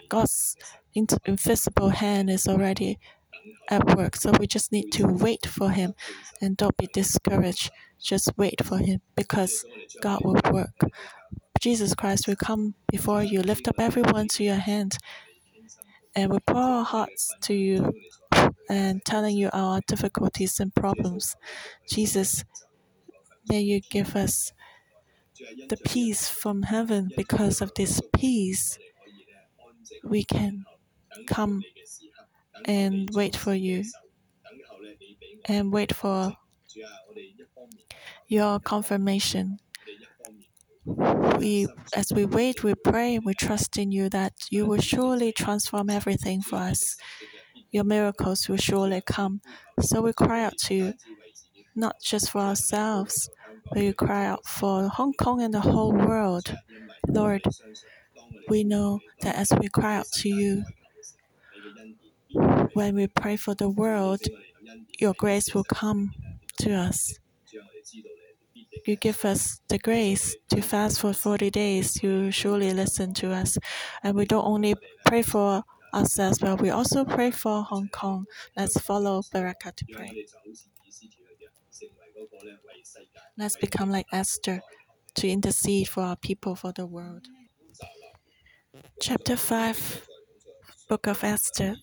God's 0.09 0.55
invisible 0.95 1.89
hand 1.89 2.31
is 2.31 2.47
already 2.47 2.97
at 3.69 3.95
work. 3.95 4.15
So 4.15 4.31
we 4.39 4.47
just 4.47 4.71
need 4.71 4.91
to 4.93 5.07
wait 5.07 5.45
for 5.45 5.69
Him 5.69 5.93
and 6.41 6.57
don't 6.57 6.77
be 6.77 6.87
discouraged. 6.93 7.71
Just 8.01 8.31
wait 8.37 8.63
for 8.63 8.77
Him 8.77 9.01
because 9.15 9.65
God 10.01 10.21
will 10.23 10.39
work. 10.51 10.79
Jesus 11.59 11.95
Christ 11.95 12.27
will 12.27 12.35
come 12.35 12.75
before 12.91 13.23
you. 13.23 13.41
Lift 13.41 13.67
up 13.67 13.79
everyone 13.79 14.27
to 14.29 14.43
your 14.43 14.55
hand 14.55 14.97
and 16.15 16.31
we 16.31 16.39
pour 16.39 16.61
our 16.61 16.83
hearts 16.83 17.33
to 17.41 17.53
you 17.53 17.93
and 18.69 19.03
telling 19.05 19.37
you 19.37 19.49
our 19.53 19.81
difficulties 19.87 20.59
and 20.59 20.73
problems. 20.73 21.35
Jesus, 21.89 22.43
may 23.47 23.61
you 23.61 23.81
give 23.89 24.15
us 24.15 24.51
the 25.69 25.77
peace 25.77 26.29
from 26.29 26.63
heaven. 26.63 27.09
Because 27.15 27.61
of 27.61 27.71
this 27.75 28.01
peace, 28.15 28.77
we 30.03 30.23
can 30.23 30.65
come 31.27 31.63
and 32.65 33.09
wait 33.13 33.35
for 33.35 33.53
you 33.53 33.83
and 35.45 35.71
wait 35.71 35.93
for 35.95 36.33
your 38.27 38.59
confirmation 38.59 39.57
we 41.39 41.67
as 41.95 42.11
we 42.13 42.25
wait, 42.25 42.63
we 42.63 42.73
pray, 42.75 43.19
we 43.19 43.33
trust 43.33 43.77
in 43.77 43.91
you 43.91 44.09
that 44.09 44.33
you 44.49 44.65
will 44.65 44.81
surely 44.81 45.31
transform 45.31 45.89
everything 45.89 46.41
for 46.41 46.55
us. 46.57 46.95
Your 47.71 47.83
miracles 47.83 48.47
will 48.49 48.57
surely 48.57 49.01
come. 49.05 49.41
So 49.81 50.01
we 50.01 50.13
cry 50.13 50.43
out 50.43 50.57
to 50.65 50.75
you, 50.75 50.93
not 51.75 51.95
just 52.03 52.31
for 52.31 52.41
ourselves, 52.41 53.29
but 53.69 53.79
we 53.79 53.93
cry 53.93 54.25
out 54.25 54.45
for 54.47 54.87
Hong 54.89 55.13
Kong 55.13 55.41
and 55.41 55.53
the 55.53 55.61
whole 55.61 55.93
world. 55.93 56.55
Lord, 57.07 57.43
we 58.49 58.63
know 58.63 58.99
that 59.21 59.35
as 59.35 59.51
we 59.59 59.67
cry 59.69 59.95
out 59.97 60.07
to 60.13 60.29
you, 60.29 60.63
when 62.73 62.95
we 62.95 63.07
pray 63.07 63.37
for 63.37 63.55
the 63.55 63.69
world, 63.69 64.21
your 64.99 65.13
grace 65.13 65.53
will 65.53 65.63
come 65.63 66.11
to 66.61 66.73
us 66.73 67.19
you 68.87 68.95
give 68.95 69.25
us 69.25 69.59
the 69.67 69.77
grace 69.79 70.35
to 70.49 70.61
fast 70.61 71.01
for 71.01 71.13
40 71.13 71.49
days, 71.49 72.01
you 72.01 72.31
surely 72.31 72.73
listen 72.73 73.13
to 73.15 73.31
us. 73.31 73.57
And 74.03 74.15
we 74.15 74.25
don't 74.25 74.45
only 74.45 74.75
pray 75.05 75.21
for 75.21 75.63
ourselves, 75.93 76.39
but 76.39 76.61
we 76.61 76.69
also 76.69 77.03
pray 77.03 77.31
for 77.31 77.63
Hong 77.63 77.89
Kong. 77.89 78.25
Let's 78.55 78.79
follow 78.79 79.23
Baraka 79.31 79.73
to 79.75 79.85
pray. 79.91 80.25
Let's 83.37 83.57
become 83.57 83.91
like 83.91 84.07
Esther 84.11 84.61
to 85.15 85.27
intercede 85.27 85.89
for 85.89 86.01
our 86.03 86.15
people, 86.15 86.55
for 86.55 86.71
the 86.71 86.85
world. 86.85 87.27
Chapter 89.01 89.35
5, 89.35 90.07
Book 90.87 91.07
of 91.07 91.23
Esther, 91.23 91.75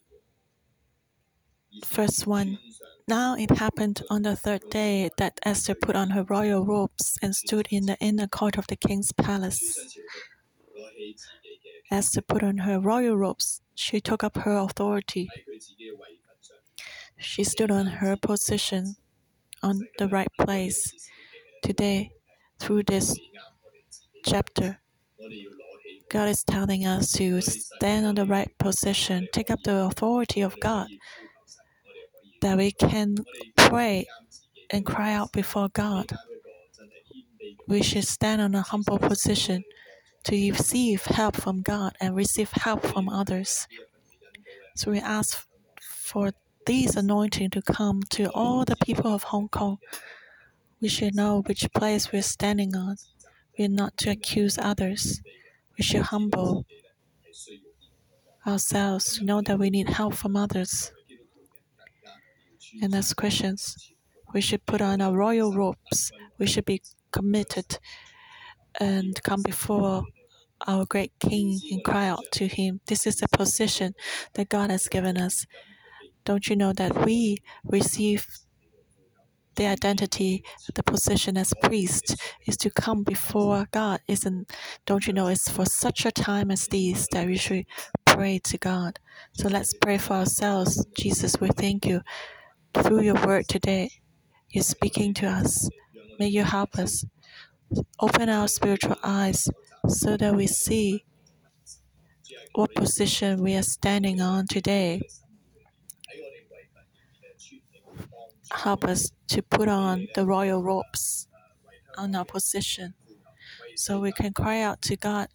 verse 1.83 2.27
1. 2.27 2.59
Now 3.07 3.37
it 3.37 3.51
happened 3.51 4.03
on 4.09 4.23
the 4.23 4.37
third 4.37 4.63
day 4.71 5.11
that 5.19 5.39
Esther 5.45 5.75
put 5.75 5.97
on 5.97 6.11
her 6.11 6.25
royal 6.25 6.65
robes 6.65 7.19
and 7.23 7.35
stood 7.35 7.69
in 7.71 7.87
the 7.87 7.99
inner 8.01 8.27
court 8.27 8.57
of 8.57 8.67
the 8.67 8.77
king's 8.77 9.13
palace. 9.13 9.99
Esther 11.91 12.23
put 12.23 12.43
on 12.43 12.59
her 12.59 12.81
royal 12.81 13.17
robes. 13.17 13.61
She 13.75 14.01
took 14.01 14.25
up 14.25 14.37
her 14.39 14.57
authority. 14.57 15.29
She 17.19 17.45
stood 17.45 17.71
on 17.71 17.87
her 17.87 18.17
position 18.17 18.97
on 19.63 19.87
the 19.99 20.09
right 20.09 20.29
place. 20.39 20.93
Today, 21.63 22.11
through 22.59 22.85
this 22.85 23.19
chapter, 24.25 24.81
God 26.11 26.29
is 26.29 26.45
telling 26.45 26.87
us 26.87 27.13
to 27.13 27.41
stand 27.41 28.07
on 28.07 28.15
the 28.15 28.27
right 28.27 28.51
position, 28.59 29.29
take 29.33 29.51
up 29.51 29.63
the 29.65 29.85
authority 29.85 30.41
of 30.41 30.59
God 30.61 30.89
that 32.45 32.59
we 32.59 32.73
can 32.73 33.17
pray 33.57 34.07
and 34.69 34.85
cry 34.85 35.15
out 35.15 35.33
before 35.33 35.71
God. 35.73 36.13
We 37.67 37.83
should 37.83 38.05
stand 38.05 38.43
on 38.43 38.55
a 38.55 38.61
humble 38.61 38.99
position 38.99 39.65
to 40.25 40.51
receive 40.51 41.07
help 41.07 41.37
from 41.37 41.63
God 41.63 41.97
and 42.03 42.15
receive 42.15 42.51
help 42.53 42.85
from 42.85 43.09
others. 43.09 43.67
So 44.77 44.91
we 44.91 45.01
ask 45.01 45.47
for 45.81 46.33
this 46.67 46.97
anointing 46.97 47.49
to 47.51 47.63
come 47.63 48.03
to 48.11 48.31
all 48.35 48.67
the 48.67 48.77
people 48.77 49.15
of 49.15 49.23
Hong 49.23 49.49
Kong. 49.49 49.79
We 50.83 50.89
should 50.89 51.15
know 51.15 51.43
which 51.47 51.73
place 51.73 52.13
we're 52.13 52.21
standing 52.21 52.77
on. 52.77 52.97
We're 53.59 53.69
not 53.69 53.97
to 53.99 54.11
accuse 54.11 54.59
others. 54.59 55.23
We 55.79 55.85
should 55.85 56.03
humble 56.03 56.67
ourselves 58.47 59.17
to 59.17 59.25
know 59.25 59.41
that 59.41 59.59
we 59.59 59.71
need 59.71 59.89
help 59.89 60.13
from 60.13 60.37
others. 60.37 60.93
And 62.83 62.95
as 62.95 63.15
Christians, 63.15 63.77
We 64.35 64.41
should 64.41 64.67
put 64.67 64.83
on 64.83 65.01
our 65.01 65.13
royal 65.13 65.53
robes. 65.55 66.11
We 66.39 66.47
should 66.47 66.65
be 66.65 66.83
committed 67.13 67.79
and 68.81 69.23
come 69.23 69.43
before 69.43 70.03
our 70.67 70.85
great 70.87 71.13
King 71.21 71.61
and 71.71 71.85
cry 71.85 72.09
out 72.09 72.25
to 72.33 72.49
Him. 72.49 72.81
This 72.87 73.07
is 73.07 73.17
the 73.17 73.29
position 73.29 73.95
that 74.35 74.49
God 74.49 74.71
has 74.71 74.89
given 74.89 75.17
us. 75.17 75.47
Don't 76.25 76.49
you 76.49 76.57
know 76.57 76.73
that 76.73 77.07
we 77.07 77.39
receive 77.65 78.27
the 79.55 79.67
identity, 79.67 80.43
the 80.75 80.83
position 80.83 81.37
as 81.37 81.53
priest 81.63 82.17
is 82.45 82.57
to 82.57 82.71
come 82.71 83.05
before 83.05 83.69
God? 83.71 84.01
Isn't 84.09 84.51
don't 84.85 85.07
you 85.07 85.13
know 85.13 85.29
it's 85.29 85.49
for 85.49 85.65
such 85.65 86.05
a 86.05 86.11
time 86.11 86.51
as 86.51 86.67
these 86.67 87.07
that 87.13 87.29
we 87.29 87.37
should 87.37 87.67
pray 88.05 88.41
to 88.45 88.59
God. 88.59 88.99
So 89.35 89.49
let's 89.49 89.75
pray 89.75 89.99
for 89.99 90.15
ourselves. 90.15 90.85
Jesus, 90.97 91.41
we 91.41 91.51
thank 91.51 91.87
you 91.87 92.01
through 92.75 93.03
your 93.03 93.27
word 93.27 93.49
today. 93.49 93.91
You're 94.51 94.65
speaking 94.65 95.15
to 95.15 95.27
us. 95.27 95.69
May 96.19 96.29
you 96.29 96.45
help 96.45 96.77
us. 96.77 97.05
Open 97.99 98.29
our 98.29 98.47
spiritual 98.49 98.97
eyes 99.03 99.49
so 99.89 100.17
that 100.17 100.35
we 100.35 100.47
see 100.47 101.05
what 102.55 102.75
position 102.75 103.43
we 103.43 103.55
are 103.57 103.63
standing 103.63 104.21
on 104.21 104.47
today. 104.47 105.03
Help 108.53 108.85
us 108.85 109.11
to 109.29 109.43
put 109.43 109.69
on 109.69 110.07
the 110.15 110.25
royal 110.25 110.63
robes 110.63 111.29
on 111.97 112.15
our 112.15 112.25
position 112.25 112.95
so 113.75 114.01
we 114.01 114.13
can 114.13 114.33
cry 114.33 114.61
out 114.61 114.81
to 114.83 114.97
God 114.97 115.29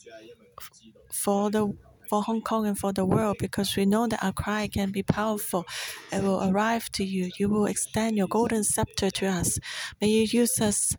for 1.11 1.49
the 1.49 1.75
for 2.09 2.23
Hong 2.23 2.41
Kong 2.41 2.65
and 2.65 2.77
for 2.77 2.91
the 2.91 3.05
world 3.05 3.37
because 3.39 3.75
we 3.75 3.85
know 3.85 4.07
that 4.07 4.23
our 4.23 4.33
cry 4.33 4.67
can 4.67 4.91
be 4.91 5.03
powerful. 5.03 5.65
It 6.11 6.23
will 6.23 6.43
arrive 6.49 6.91
to 6.93 7.03
you. 7.03 7.31
You 7.37 7.49
will 7.49 7.67
extend 7.67 8.17
your 8.17 8.27
golden 8.27 8.63
scepter 8.63 9.11
to 9.11 9.27
us. 9.27 9.59
May 10.01 10.07
you 10.07 10.23
use 10.23 10.59
us 10.59 10.97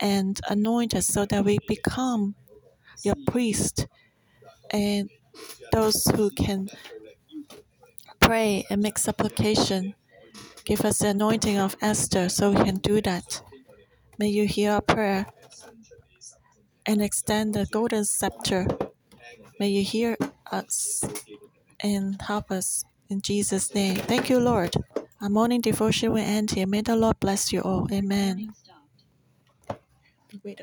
and 0.00 0.40
anoint 0.48 0.94
us 0.94 1.06
so 1.06 1.26
that 1.26 1.44
we 1.44 1.58
become 1.66 2.36
your 3.02 3.16
priest 3.26 3.88
and 4.70 5.10
those 5.72 6.04
who 6.14 6.30
can 6.30 6.68
pray 8.20 8.64
and 8.70 8.80
make 8.80 8.98
supplication. 8.98 9.94
Give 10.64 10.84
us 10.84 10.98
the 10.98 11.08
anointing 11.08 11.58
of 11.58 11.76
Esther 11.82 12.28
so 12.28 12.52
we 12.52 12.62
can 12.64 12.76
do 12.76 13.00
that. 13.02 13.42
May 14.18 14.28
you 14.28 14.46
hear 14.46 14.72
our 14.72 14.80
prayer 14.80 15.26
and 16.86 17.02
extend 17.02 17.54
the 17.54 17.66
golden 17.66 18.04
scepter. 18.04 18.68
May 19.58 19.68
you 19.68 19.82
hear 19.82 20.16
us 20.52 21.04
and 21.82 22.20
help 22.22 22.50
us 22.50 22.84
in 23.08 23.20
Jesus' 23.20 23.74
name. 23.74 23.96
Thank 23.96 24.30
you, 24.30 24.38
Lord. 24.38 24.74
Our 25.20 25.28
morning 25.28 25.60
devotion 25.60 26.12
will 26.12 26.18
end 26.18 26.52
here. 26.52 26.66
May 26.66 26.82
the 26.82 26.96
Lord 26.96 27.18
bless 27.20 27.52
you 27.52 27.60
all. 27.60 27.86
Amen. 27.92 28.52
Wait 30.44 30.60